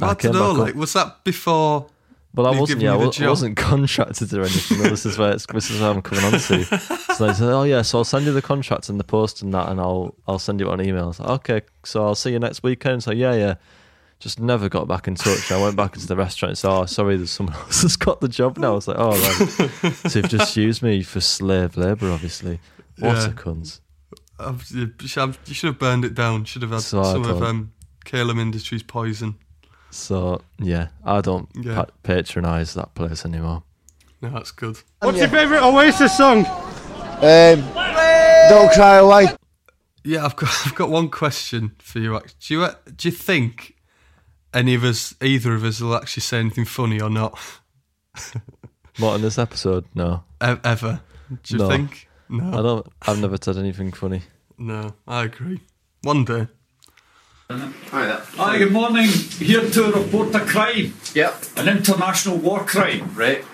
I 0.00 0.10
I 0.10 0.14
don't 0.14 0.32
know. 0.32 0.52
Like, 0.52 0.74
was 0.74 0.94
that 0.94 1.22
before? 1.22 1.86
But 2.34 2.46
I 2.46 2.58
wasn't. 2.58 2.80
Yeah, 2.80 2.92
I 2.94 3.02
you 3.02 3.10
the 3.10 3.24
wa- 3.24 3.30
wasn't 3.30 3.56
contracted 3.58 4.32
or 4.32 4.40
anything. 4.40 4.78
This 4.78 5.04
is 5.04 5.18
where 5.18 5.32
it's, 5.32 5.44
this 5.46 5.70
is 5.70 5.80
where 5.80 5.90
I'm 5.90 6.00
coming 6.00 6.24
on 6.24 6.32
to. 6.40 6.64
So 7.12 7.26
they 7.26 7.34
said, 7.34 7.50
"Oh 7.50 7.64
yeah, 7.64 7.82
so 7.82 7.98
I'll 7.98 8.04
send 8.04 8.24
you 8.24 8.32
the 8.32 8.40
contract 8.40 8.88
and 8.88 8.98
the 8.98 9.04
post 9.04 9.42
and 9.42 9.52
that, 9.52 9.68
and 9.68 9.78
I'll 9.78 10.14
I'll 10.26 10.38
send 10.38 10.60
you 10.60 10.70
on 10.70 10.80
email." 10.80 11.04
I 11.04 11.06
was 11.08 11.20
like, 11.20 11.28
"Okay, 11.28 11.60
so 11.84 12.02
I'll 12.06 12.14
see 12.14 12.30
you 12.32 12.38
next 12.38 12.62
weekend." 12.62 13.02
So 13.02 13.10
yeah, 13.10 13.34
yeah. 13.34 13.54
Just 14.22 14.38
never 14.38 14.68
got 14.68 14.86
back 14.86 15.08
in 15.08 15.16
touch. 15.16 15.50
I 15.50 15.60
went 15.60 15.74
back 15.74 15.94
into 15.96 16.06
the 16.06 16.14
restaurant 16.14 16.50
and 16.50 16.58
said, 16.58 16.70
"Oh, 16.70 16.86
sorry, 16.86 17.16
there's 17.16 17.32
someone 17.32 17.56
else 17.56 17.82
that's 17.82 17.96
got 17.96 18.20
the 18.20 18.28
job 18.28 18.56
now." 18.56 18.72
I 18.72 18.74
was 18.76 18.86
like, 18.86 18.96
"Oh, 19.00 19.10
right." 19.10 19.92
so 20.08 20.20
you've 20.20 20.28
just 20.30 20.56
used 20.56 20.80
me 20.80 21.02
for 21.02 21.20
slave 21.20 21.76
labour, 21.76 22.08
obviously. 22.12 22.60
What 23.00 23.16
Yeah. 23.16 23.26
a 23.26 23.30
cunt. 23.32 23.80
I've- 24.38 24.64
You 24.70 24.92
should 25.08 25.20
have- 25.20 25.38
you 25.46 25.54
should 25.54 25.66
have 25.68 25.78
burned 25.80 26.04
it 26.04 26.14
down. 26.14 26.44
Should 26.44 26.62
have 26.62 26.70
had 26.70 26.82
So 26.82 27.02
some 27.02 27.24
of 27.24 27.38
thought. 27.38 27.42
um, 27.48 27.72
Calum 28.04 28.38
Industries 28.38 28.84
poison. 28.84 29.34
So 29.90 30.40
yeah, 30.58 30.88
I 31.04 31.20
don't 31.20 31.48
Yeah. 31.60 31.74
pa- 31.74 31.86
patronise 32.04 32.74
that 32.74 32.94
place 32.94 33.24
anymore. 33.26 33.64
No, 34.20 34.30
that's 34.30 34.52
good. 34.52 34.78
What's 35.00 35.18
your 35.18 35.28
favourite 35.28 35.64
Oasis 35.64 36.16
song? 36.16 36.46
Um, 37.20 37.60
don't 38.48 38.72
cry 38.72 38.96
away. 38.98 39.26
Yeah, 40.04 40.24
I've 40.24 40.36
got 40.36 40.48
I've 40.66 40.74
got 40.76 40.90
one 40.90 41.08
question 41.08 41.72
for 41.80 41.98
you. 41.98 42.20
Do 42.40 42.54
you 42.54 42.68
do 42.96 43.08
you 43.08 43.12
think 43.12 43.71
any 44.54 44.74
of 44.74 44.84
us, 44.84 45.14
either 45.22 45.54
of 45.54 45.64
us, 45.64 45.80
will 45.80 45.94
actually 45.96 46.22
say 46.22 46.38
anything 46.40 46.64
funny 46.64 47.00
or 47.00 47.10
not? 47.10 47.38
What 48.98 49.14
in 49.16 49.22
this 49.22 49.38
episode? 49.38 49.86
No, 49.94 50.22
E- 50.44 50.56
Ever? 50.64 51.00
Do 51.42 51.54
you 51.54 51.58
No. 51.58 51.68
think? 51.68 52.08
No, 52.28 52.44
I 52.58 52.62
don't. 52.62 52.86
I've 53.00 53.18
never 53.20 53.38
said 53.42 53.56
anything 53.56 53.90
funny. 53.92 54.20
no. 54.58 54.92
I 55.08 55.24
agree. 55.24 55.60
One 56.02 56.24
day. 56.26 56.48
Hi, 57.50 58.58
good 58.58 58.72
morning. 58.72 59.08
Here 59.08 59.68
to 59.70 59.92
report 59.92 60.34
a 60.34 60.40
crime. 60.40 60.92
Yep. 61.14 61.34
An 61.56 61.68
international 61.68 62.36
war 62.36 62.64
crime. 62.64 63.14
Right. 63.14 63.44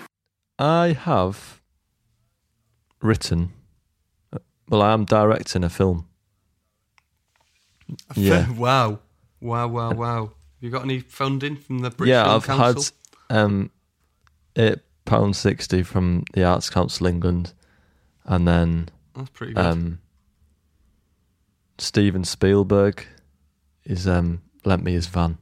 I 0.57 0.91
have 0.93 1.61
written. 3.01 3.53
Well, 4.69 4.81
I 4.81 4.91
am 4.93 5.05
directing 5.05 5.63
a 5.63 5.69
film. 5.69 6.05
Yeah, 8.15 8.51
wow. 8.53 8.99
Wow. 9.41 9.67
Wow. 9.67 9.93
Wow. 9.93 10.31
Have 10.59 10.63
you 10.63 10.69
got 10.71 10.83
any 10.83 10.99
funding 10.99 11.55
from 11.55 11.79
the 11.79 11.89
British 11.89 12.11
yeah. 12.11 12.33
I've 12.35 12.43
Council? 12.45 12.93
had 13.29 13.37
um, 13.39 13.71
eight 14.57 14.79
pound 15.05 15.35
sixty 15.37 15.83
from 15.83 16.25
the 16.33 16.43
Arts 16.43 16.69
Council 16.69 17.07
England, 17.07 17.53
and 18.25 18.45
then 18.45 18.89
That's 19.15 19.29
pretty 19.29 19.53
good. 19.53 19.65
um, 19.65 19.99
Steven 21.77 22.23
Spielberg 22.25 23.05
is 23.85 24.05
um 24.07 24.41
lent 24.65 24.83
me 24.83 24.91
his 24.93 25.07
van. 25.07 25.37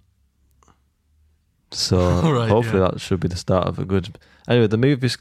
So 1.72 1.98
Alright, 2.24 2.50
hopefully 2.50 2.82
yeah. 2.82 2.90
that 2.92 3.02
should 3.02 3.20
be 3.20 3.28
the 3.28 3.36
start 3.36 3.68
of 3.68 3.80
a 3.80 3.86
good. 3.86 4.18
Anyway, 4.48 4.68
the 4.68 4.78
movie's 4.78 5.18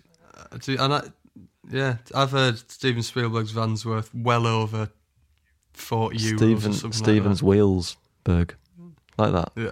Uh, 0.52 0.58
do- 0.58 0.76
and 0.78 0.92
I, 0.94 1.02
yeah, 1.70 1.96
I've 2.14 2.30
heard 2.32 2.58
Steven 2.70 3.02
Spielberg's 3.02 3.50
van's 3.52 3.86
worth 3.86 4.14
well 4.14 4.46
over 4.46 4.90
forty 5.72 6.18
euros 6.18 6.36
Steven 6.36 6.70
or 6.70 6.74
something 6.74 6.92
Stevens 6.92 7.42
like 7.42 7.56
Wheelsberg, 7.56 8.50
like 9.18 9.32
that. 9.32 9.52
Yeah. 9.56 9.70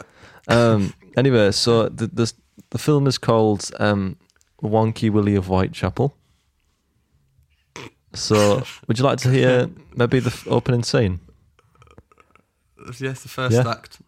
Um, 0.48 0.92
anyway, 1.16 1.52
so 1.52 1.88
the, 1.88 2.06
the 2.06 2.32
the 2.70 2.78
film 2.78 3.06
is 3.06 3.18
called 3.18 3.70
um, 3.78 4.16
Wonky 4.62 5.10
Willie 5.10 5.36
of 5.36 5.46
Whitechapel. 5.46 6.14
So, 8.12 8.62
would 8.86 8.98
you 8.98 9.04
like 9.04 9.18
to 9.18 9.30
hear 9.30 9.68
maybe 9.96 10.20
the 10.20 10.30
f- 10.30 10.46
opening 10.48 10.84
scene? 10.84 11.18
Yes, 13.00 13.22
the 13.22 13.28
first 13.28 13.54
Yeah. 13.54 13.68
act. 13.68 13.98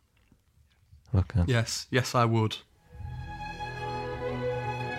Okay. 1.14 1.42
Yes, 1.46 1.86
yes, 1.90 2.14
I 2.14 2.24
would. 2.24 2.56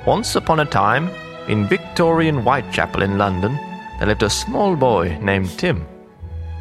Once 0.06 0.36
upon 0.36 0.60
a 0.60 0.66
time, 0.66 1.10
in 1.48 1.68
Victorian 1.68 2.40
Whitechapel 2.42 3.02
in 3.04 3.18
London, 3.18 3.54
there 4.00 4.08
lived 4.08 4.24
a 4.24 4.30
small 4.30 4.76
boy 4.76 5.18
named 5.22 5.50
Tim. 5.58 5.86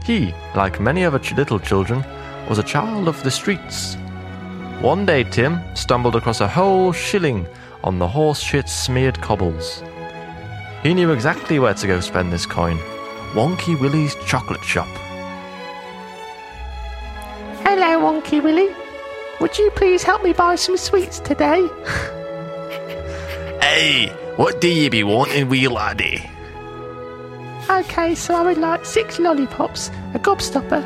He, 0.05 0.33
like 0.55 0.79
many 0.81 1.05
other 1.05 1.19
ch- 1.19 1.33
little 1.35 1.59
children, 1.59 2.05
was 2.49 2.59
a 2.59 2.63
child 2.63 3.09
of 3.09 3.21
the 3.23 3.31
streets. 3.31 3.97
One 4.81 5.07
day, 5.07 5.25
Tim 5.25 5.61
stumbled 5.75 6.17
across 6.17 6.41
a 6.41 6.49
whole 6.49 6.93
shilling 6.93 7.47
on 7.83 7.99
the 7.99 8.07
horse 8.07 8.41
shit 8.41 8.69
smeared 8.69 9.21
cobbles. 9.23 9.83
He 10.83 10.93
knew 10.93 11.11
exactly 11.13 11.59
where 11.59 11.75
to 11.75 11.87
go 11.87 12.01
spend 12.01 12.33
this 12.33 12.47
coin 12.47 12.79
Wonky 13.33 13.79
Willie's 13.81 14.15
chocolate 14.27 14.63
shop. 14.63 14.89
Hello, 17.63 18.01
Wonky 18.01 18.43
Willie. 18.43 18.75
Would 19.41 19.59
you 19.59 19.71
please 19.71 20.03
help 20.03 20.23
me 20.23 20.33
buy 20.33 20.57
some 20.57 20.77
sweets 20.77 21.21
today? 21.21 21.67
Hey, 23.77 24.09
what 24.37 24.61
do 24.63 24.69
you 24.69 24.89
be 24.89 25.03
wanting, 25.03 25.49
wee 25.49 25.69
laddie? 25.69 26.31
Okay, 27.69 28.15
so 28.15 28.35
I 28.35 28.43
would 28.43 28.57
like 28.57 28.87
six 28.87 29.19
lollipops, 29.19 29.91
a 30.15 30.19
gobstopper, 30.19 30.83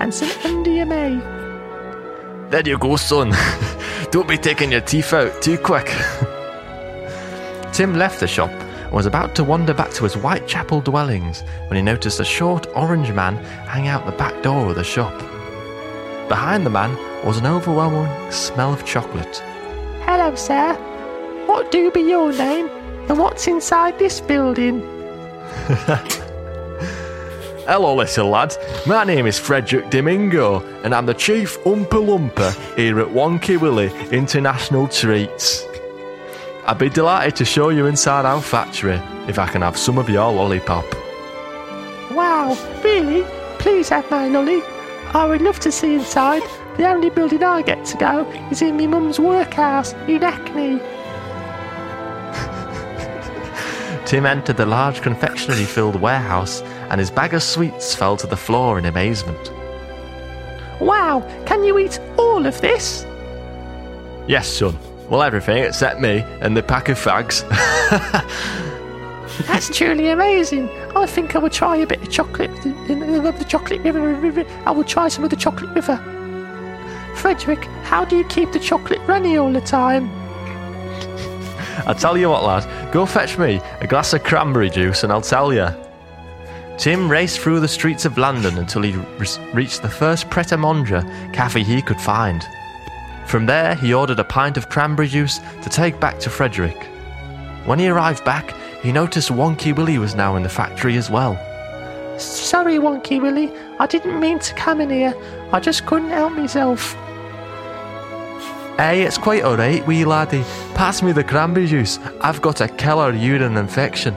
and 0.00 0.12
some 0.12 0.28
MDMA. 0.28 1.33
There 2.54 2.68
you 2.68 2.78
go, 2.78 2.94
son. 2.94 3.32
Don't 4.12 4.28
be 4.28 4.38
taking 4.38 4.70
your 4.70 4.80
teeth 4.80 5.12
out 5.12 5.42
too 5.42 5.58
quick. 5.58 5.86
Tim 7.72 7.94
left 7.96 8.20
the 8.20 8.28
shop 8.28 8.52
and 8.52 8.92
was 8.92 9.06
about 9.06 9.34
to 9.34 9.42
wander 9.42 9.74
back 9.74 9.90
to 9.94 10.04
his 10.04 10.14
Whitechapel 10.14 10.82
dwellings 10.82 11.42
when 11.66 11.74
he 11.74 11.82
noticed 11.82 12.20
a 12.20 12.24
short 12.24 12.68
orange 12.76 13.10
man 13.10 13.38
hang 13.66 13.88
out 13.88 14.06
the 14.06 14.12
back 14.12 14.40
door 14.44 14.70
of 14.70 14.76
the 14.76 14.84
shop. 14.84 15.18
Behind 16.28 16.64
the 16.64 16.70
man 16.70 16.96
was 17.26 17.38
an 17.38 17.46
overwhelming 17.46 18.30
smell 18.30 18.72
of 18.72 18.84
chocolate. 18.84 19.42
Hello, 20.02 20.32
sir. 20.36 20.74
What 21.46 21.72
do 21.72 21.90
be 21.90 22.02
your 22.02 22.32
name, 22.32 22.68
and 23.08 23.18
what's 23.18 23.48
inside 23.48 23.98
this 23.98 24.20
building? 24.20 24.80
Hello, 27.66 27.94
little 27.94 28.28
lad. 28.28 28.54
My 28.86 29.04
name 29.04 29.26
is 29.26 29.38
Frederick 29.38 29.88
Domingo, 29.88 30.60
and 30.82 30.94
I'm 30.94 31.06
the 31.06 31.14
chief 31.14 31.58
Oompa 31.60 31.86
Loompa 31.92 32.52
here 32.76 33.00
at 33.00 33.08
Wonky 33.08 33.58
Willie 33.58 33.90
International 34.10 34.86
Treats. 34.86 35.64
I'd 36.66 36.76
be 36.76 36.90
delighted 36.90 37.36
to 37.36 37.46
show 37.46 37.70
you 37.70 37.86
inside 37.86 38.26
our 38.26 38.42
factory 38.42 39.00
if 39.28 39.38
I 39.38 39.48
can 39.48 39.62
have 39.62 39.78
some 39.78 39.96
of 39.96 40.10
your 40.10 40.30
lollipop. 40.30 40.84
Wow, 42.10 42.54
really? 42.84 43.24
Please 43.58 43.88
have 43.88 44.10
my 44.10 44.28
lolly. 44.28 44.60
I 45.14 45.24
would 45.26 45.40
love 45.40 45.58
to 45.60 45.72
see 45.72 45.94
inside. 45.94 46.42
The 46.76 46.86
only 46.86 47.08
building 47.08 47.42
I 47.42 47.62
get 47.62 47.86
to 47.86 47.96
go 47.96 48.30
is 48.50 48.60
in 48.60 48.76
my 48.76 48.86
mum's 48.86 49.18
workhouse 49.18 49.94
in 50.06 50.20
Hackney. 50.20 50.80
Tim 54.06 54.26
entered 54.26 54.58
the 54.58 54.66
large 54.66 55.00
confectionery 55.00 55.64
filled 55.64 55.98
warehouse, 55.98 56.62
and 56.94 57.00
his 57.00 57.10
bag 57.10 57.34
of 57.34 57.42
sweets 57.42 57.92
fell 57.92 58.16
to 58.16 58.24
the 58.24 58.36
floor 58.36 58.78
in 58.78 58.84
amazement. 58.84 59.50
Wow, 60.80 61.28
can 61.44 61.64
you 61.64 61.76
eat 61.76 61.98
all 62.16 62.46
of 62.46 62.60
this? 62.60 63.04
Yes, 64.28 64.46
son. 64.46 64.78
Well, 65.10 65.20
everything 65.20 65.64
except 65.64 66.00
me 66.00 66.20
and 66.40 66.56
the 66.56 66.62
pack 66.62 66.88
of 66.88 66.96
fags. 66.96 67.42
That's 69.48 69.76
truly 69.76 70.10
amazing. 70.10 70.70
I 70.94 71.06
think 71.06 71.34
I 71.34 71.40
will 71.40 71.50
try 71.50 71.78
a 71.78 71.84
bit 71.84 72.00
of 72.00 72.12
chocolate 72.12 72.64
in 72.64 73.26
of 73.26 73.40
the 73.40 73.44
chocolate 73.44 73.80
river. 73.80 74.46
I 74.64 74.70
will 74.70 74.84
try 74.84 75.08
some 75.08 75.24
of 75.24 75.30
the 75.30 75.36
chocolate 75.36 75.70
river. 75.70 75.96
Frederick, 77.16 77.64
how 77.82 78.04
do 78.04 78.16
you 78.16 78.24
keep 78.26 78.52
the 78.52 78.60
chocolate 78.60 79.00
runny 79.08 79.36
all 79.36 79.52
the 79.52 79.60
time? 79.60 80.08
I 81.88 81.94
tell 81.98 82.16
you 82.16 82.30
what, 82.30 82.44
lad, 82.44 82.92
go 82.92 83.04
fetch 83.04 83.36
me 83.36 83.60
a 83.80 83.88
glass 83.88 84.12
of 84.12 84.22
cranberry 84.22 84.70
juice 84.70 85.02
and 85.02 85.12
I'll 85.12 85.20
tell 85.20 85.52
you. 85.52 85.83
Tim 86.78 87.08
raced 87.08 87.38
through 87.40 87.60
the 87.60 87.68
streets 87.68 88.04
of 88.04 88.18
London 88.18 88.58
until 88.58 88.82
he 88.82 88.92
re- 88.92 89.26
reached 89.52 89.82
the 89.82 89.88
first 89.88 90.28
Pret 90.28 90.52
a 90.52 90.56
Manger 90.56 91.02
cafe 91.32 91.62
he 91.62 91.80
could 91.80 92.00
find. 92.00 92.44
From 93.26 93.46
there, 93.46 93.74
he 93.74 93.94
ordered 93.94 94.18
a 94.18 94.24
pint 94.24 94.56
of 94.56 94.68
cranberry 94.68 95.08
juice 95.08 95.38
to 95.62 95.70
take 95.70 95.98
back 96.00 96.18
to 96.20 96.30
Frederick. 96.30 96.76
When 97.64 97.78
he 97.78 97.88
arrived 97.88 98.24
back, 98.24 98.54
he 98.82 98.92
noticed 98.92 99.30
Wonky 99.30 99.74
Willie 99.74 99.98
was 99.98 100.14
now 100.14 100.36
in 100.36 100.42
the 100.42 100.48
factory 100.48 100.96
as 100.96 101.08
well. 101.10 101.38
Sorry, 102.18 102.74
Wonky 102.74 103.20
Willie. 103.20 103.50
I 103.78 103.86
didn't 103.86 104.20
mean 104.20 104.38
to 104.40 104.54
come 104.54 104.80
in 104.80 104.90
here. 104.90 105.14
I 105.52 105.60
just 105.60 105.86
couldn't 105.86 106.10
help 106.10 106.32
myself. 106.34 106.94
Hey, 108.76 109.02
it's 109.02 109.18
quite 109.18 109.44
alright, 109.44 109.86
wee 109.86 110.04
laddie. 110.04 110.44
Pass 110.74 111.02
me 111.02 111.12
the 111.12 111.24
cranberry 111.24 111.66
juice. 111.66 111.98
I've 112.20 112.42
got 112.42 112.60
a 112.60 112.68
killer 112.68 113.12
urine 113.12 113.56
infection. 113.56 114.16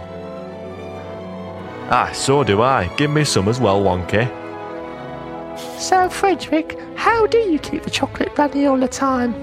Ah, 1.89 2.11
so 2.13 2.43
do 2.43 2.61
I. 2.61 2.93
Give 2.97 3.09
me 3.09 3.23
some 3.23 3.47
as 3.47 3.59
well, 3.59 3.81
Wonky. 3.81 4.27
So, 5.79 6.09
Frederick, 6.09 6.77
how 6.95 7.27
do 7.27 7.37
you 7.37 7.59
keep 7.59 7.83
the 7.83 7.89
chocolate 7.89 8.37
runny 8.37 8.65
all 8.65 8.77
the 8.77 8.87
time? 8.87 9.33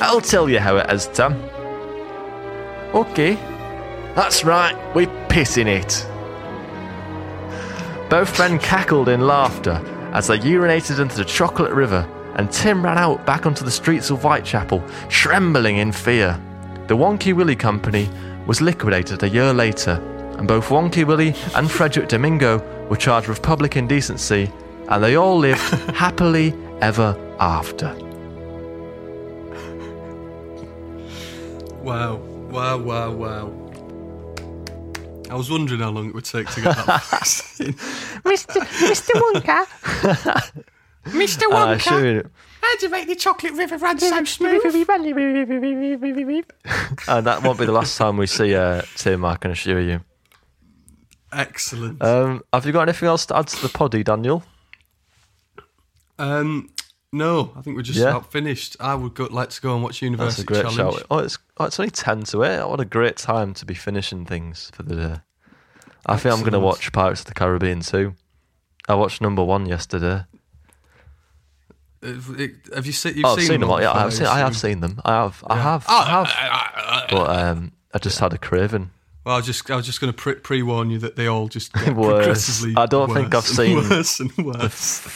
I'll 0.00 0.20
tell 0.20 0.48
you 0.48 0.60
how 0.60 0.76
it 0.76 0.90
is, 0.92 1.08
Tim. 1.08 1.34
Okay. 2.94 3.34
That's 4.14 4.44
right, 4.44 4.76
we 4.94 5.08
piss 5.28 5.56
in 5.56 5.66
it. 5.66 6.06
Both 8.08 8.38
men 8.38 8.60
cackled 8.60 9.08
in 9.08 9.26
laughter 9.26 9.82
as 10.12 10.28
they 10.28 10.38
urinated 10.38 11.00
into 11.00 11.16
the 11.16 11.24
chocolate 11.24 11.72
river, 11.72 12.08
and 12.36 12.48
Tim 12.52 12.84
ran 12.84 12.96
out 12.96 13.26
back 13.26 13.44
onto 13.44 13.64
the 13.64 13.70
streets 13.72 14.10
of 14.10 14.22
Whitechapel, 14.22 14.84
trembling 15.08 15.78
in 15.78 15.90
fear. 15.90 16.40
The 16.86 16.96
Wonky 16.96 17.34
Willie 17.34 17.56
Company 17.56 18.08
was 18.46 18.60
liquidated 18.60 19.24
a 19.24 19.28
year 19.28 19.52
later, 19.52 20.00
and 20.44 20.48
both 20.48 20.68
Wonky 20.68 21.06
Willie 21.06 21.34
and 21.54 21.70
Frederick 21.70 22.10
Domingo 22.10 22.58
were 22.90 22.96
charged 22.96 23.28
with 23.28 23.40
public 23.40 23.78
indecency, 23.78 24.52
and 24.90 25.02
they 25.02 25.16
all 25.16 25.38
lived 25.38 25.62
happily 25.94 26.52
ever 26.82 27.16
after. 27.40 27.88
Wow, 31.80 32.16
wow, 32.50 32.76
wow, 32.76 33.10
wow. 33.10 33.52
I 35.30 35.34
was 35.34 35.50
wondering 35.50 35.80
how 35.80 35.88
long 35.88 36.10
it 36.10 36.14
would 36.14 36.26
take 36.26 36.50
to 36.50 36.60
get 36.60 36.76
that 36.76 37.02
voice 37.04 37.60
in. 37.60 37.72
Mr. 37.72 38.60
Mr. 38.90 39.12
Wonka? 39.14 39.64
Mr. 41.06 41.44
Ah, 41.50 41.54
Wonka? 41.54 41.80
sure. 41.80 42.30
How 42.60 42.76
do 42.76 42.84
you 42.84 42.90
make 42.92 43.08
the 43.08 43.16
chocolate 43.16 43.54
river 43.54 43.78
run 43.78 43.98
so 43.98 44.24
smooth? 44.24 44.62
And 47.08 47.26
that 47.26 47.42
won't 47.42 47.58
be 47.58 47.64
the 47.64 47.72
last 47.72 47.96
time 47.96 48.18
we 48.18 48.26
see 48.26 48.54
uh, 48.54 48.82
Tim, 48.96 49.24
I 49.24 49.36
can 49.36 49.50
assure 49.50 49.80
you. 49.80 50.00
Excellent. 51.34 52.02
Um, 52.02 52.42
have 52.52 52.64
you 52.66 52.72
got 52.72 52.82
anything 52.88 53.08
else 53.08 53.26
to 53.26 53.36
add 53.36 53.48
to 53.48 53.62
the 53.62 53.68
poddy, 53.68 54.02
Daniel? 54.04 54.44
Um, 56.18 56.70
no, 57.12 57.52
I 57.56 57.62
think 57.62 57.76
we're 57.76 57.82
just 57.82 57.98
Yeah? 57.98 58.10
about 58.10 58.30
finished. 58.30 58.76
I 58.80 58.94
would 58.94 59.14
go, 59.14 59.24
like 59.24 59.50
to 59.50 59.60
go 59.60 59.74
and 59.74 59.82
watch 59.82 59.94
That's 59.96 60.02
University 60.02 60.42
a 60.42 60.46
great 60.46 60.62
Challenge. 60.74 60.96
shout. 60.98 61.06
Oh, 61.10 61.18
it's 61.18 61.38
oh, 61.58 61.64
it's 61.64 61.78
only 61.80 61.90
ten 61.90 62.22
to 62.24 62.44
eight. 62.44 62.64
What 62.68 62.80
a 62.80 62.84
great 62.84 63.16
time 63.16 63.52
to 63.54 63.64
be 63.66 63.74
finishing 63.74 64.24
things 64.24 64.70
for 64.74 64.82
the 64.84 64.94
day. 64.94 65.16
I 66.06 66.16
think 66.16 66.34
I'm 66.34 66.40
going 66.40 66.52
to 66.52 66.58
Excellent. 66.58 66.62
watch 66.64 66.92
Pirates 66.92 67.20
of 67.22 67.26
the 67.26 67.34
Caribbean 67.34 67.80
too. 67.80 68.14
I 68.88 68.94
watched 68.94 69.20
number 69.20 69.42
one 69.42 69.66
yesterday. 69.66 70.24
Have 72.02 72.34
it- 72.38 72.68
have 72.74 72.84
you 72.86 72.92
seen? 72.92 73.14
You've 73.16 73.24
oh, 73.24 73.32
I've 73.32 73.38
seen, 73.40 73.48
seen 73.48 73.60
them 73.60 73.70
all. 73.70 73.80
Yeah, 73.80 73.92
I've 73.92 74.12
seen. 74.12 74.26
I 74.26 74.38
have 74.38 74.56
seen 74.56 74.80
them. 74.80 75.00
I 75.04 75.12
have. 75.22 75.42
I 75.48 75.56
have. 75.56 75.84
Oh, 75.88 75.96
I 75.96 76.04
have. 76.04 77.10
but 77.10 77.30
um, 77.38 77.72
I 77.94 77.98
just 77.98 78.18
had 78.20 78.32
a 78.34 78.38
craving. 78.38 78.90
Well, 79.24 79.34
I 79.34 79.38
was 79.38 79.46
just 79.46 79.70
I 79.70 79.76
was 79.76 79.86
just 79.86 80.00
going 80.00 80.12
to 80.12 80.16
pre- 80.16 80.34
pre-warn 80.34 80.90
you 80.90 80.98
that 80.98 81.16
they 81.16 81.26
all 81.26 81.48
just 81.48 81.72
get 81.74 81.96
Worse. 81.96 82.16
progressively. 82.24 82.74
I 82.76 82.86
don't 82.86 83.12
think 83.12 83.34
I've 83.34 83.44
seen 83.44 83.76
worse 83.76 84.20
and 84.20 84.36
worse. 84.36 85.08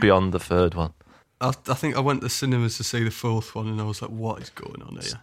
Beyond 0.00 0.32
the 0.32 0.38
third 0.38 0.74
one. 0.74 0.92
I, 1.40 1.48
I 1.48 1.74
think 1.74 1.96
I 1.96 2.00
went 2.00 2.20
to 2.22 2.28
cinemas 2.28 2.76
to 2.78 2.84
see 2.84 3.02
the 3.04 3.10
fourth 3.10 3.54
one, 3.54 3.66
and 3.68 3.80
I 3.80 3.84
was 3.84 4.00
like, 4.02 4.10
"What 4.10 4.40
is 4.42 4.50
going 4.50 4.82
on 4.82 4.96
here?" 5.00 5.22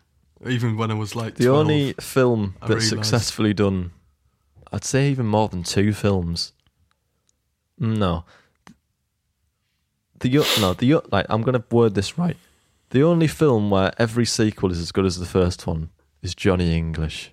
Even 0.52 0.76
when 0.78 0.91
I 0.91 0.95
was 0.95 1.15
like, 1.15 1.36
The 1.36 1.45
12. 1.45 1.58
only 1.60 1.93
film 1.93 2.56
I 2.62 2.67
that's 2.67 2.91
realised. 2.91 3.10
successfully 3.10 3.54
done, 3.54 3.91
I'd 4.71 4.84
say 4.84 5.10
even 5.10 5.26
more 5.28 5.48
than 5.48 5.63
two 5.63 5.93
films. 5.93 6.52
No. 7.80 8.26
The 10.19 10.30
no 10.60 10.74
the 10.74 11.02
like 11.12 11.26
I'm 11.30 11.41
gonna 11.41 11.63
word 11.71 11.95
this 11.95 12.17
right. 12.17 12.38
The 12.91 13.04
only 13.04 13.28
film 13.28 13.69
where 13.69 13.91
every 13.98 14.26
sequel 14.26 14.71
is 14.71 14.80
as 14.80 14.91
good 14.91 15.06
as 15.06 15.19
the 15.19 15.26
first 15.26 15.65
one 15.67 15.89
is 16.21 16.34
Johnny 16.36 16.76
English. 16.78 17.32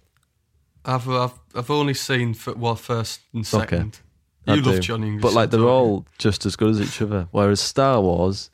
I've 0.85 1.09
I've, 1.09 1.33
I've 1.55 1.71
only 1.71 1.95
seen 1.95 2.31
f- 2.31 2.57
well 2.57 2.77
first 2.77 3.21
and 3.33 3.47
second. 3.47 4.01
I 4.47 4.55
You 4.55 4.62
love 4.62 4.75
do. 4.77 4.81
Johnny 4.81 5.07
English, 5.07 5.23
but 5.23 5.33
like 5.35 5.51
they're 5.51 5.61
all 5.68 6.05
just 6.18 6.45
as 6.47 6.57
good 6.57 6.71
as 6.71 6.81
each 6.81 7.01
other. 7.01 7.29
Whereas 7.31 7.61
Star 7.61 8.01
Wars, 8.01 8.51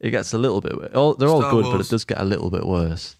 it 0.00 0.10
gets 0.10 0.32
a 0.34 0.38
little 0.38 0.60
bit. 0.60 0.94
All, 0.94 1.14
they're 1.14 1.28
all 1.28 1.40
Star 1.42 1.52
good, 1.52 1.64
but 1.64 1.80
it 1.80 1.88
does 1.88 2.04
get 2.04 2.20
a 2.20 2.24
little 2.24 2.50
bit 2.50 2.66
worse. 2.66 3.14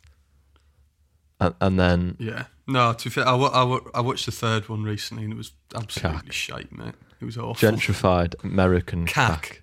And, 1.40 1.54
and 1.60 1.78
then 1.78 2.16
Yeah. 2.18 2.44
No, 2.66 2.92
to 2.92 3.04
be 3.04 3.10
fair, 3.10 3.26
I, 3.26 3.34
I, 3.34 3.78
I 3.94 4.00
watched 4.00 4.26
the 4.26 4.32
third 4.32 4.68
one 4.68 4.82
recently, 4.82 5.24
and 5.24 5.32
it 5.32 5.36
was 5.36 5.52
absolutely 5.74 6.32
shite, 6.32 6.70
mate. 6.76 6.94
It 7.20 7.24
was 7.24 7.38
awful. 7.38 7.54
gentrified 7.70 8.34
American 8.44 9.06
Cack. 9.06 9.42
cack. 9.42 9.62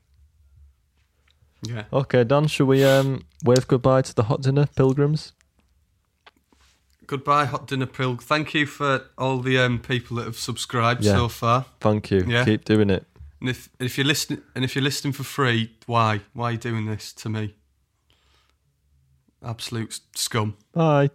Yeah. 1.62 1.84
Okay, 1.94 2.24
Dan, 2.24 2.48
shall 2.48 2.66
we 2.68 2.84
um, 2.84 3.26
wave 3.44 3.68
goodbye 3.68 4.02
to 4.04 4.16
the 4.16 4.24
hot 4.24 4.42
dinner 4.42 4.68
pilgrims? 4.76 5.34
Goodbye, 7.08 7.46
Hot 7.46 7.68
Dinner 7.68 7.86
Pill. 7.86 8.18
Thank 8.18 8.54
you 8.54 8.66
for 8.66 9.06
all 9.18 9.40
the 9.40 9.58
um, 9.60 9.80
people 9.80 10.18
that 10.18 10.26
have 10.26 10.38
subscribed 10.38 11.04
Yeah. 11.04 11.14
so 11.16 11.28
far. 11.28 11.66
Thank 11.80 12.12
you. 12.12 12.26
Yeah. 12.28 12.46
Keep 12.46 12.66
doing 12.66 12.90
it. 12.90 13.06
And 13.42 13.50
if 13.50 13.70
if 13.80 13.98
you're 13.98 14.08
listening, 14.08 14.42
and 14.56 14.64
if 14.64 14.76
you're 14.76 14.84
listening 14.84 15.14
for 15.14 15.24
free, 15.24 15.72
why? 15.86 16.22
Why 16.34 16.50
are 16.50 16.52
you 16.54 16.58
doing 16.58 16.86
this 16.86 17.14
to 17.14 17.30
me? 17.30 17.56
Absolute 19.44 20.00
scum. 20.16 20.58
Bye. 20.74 21.10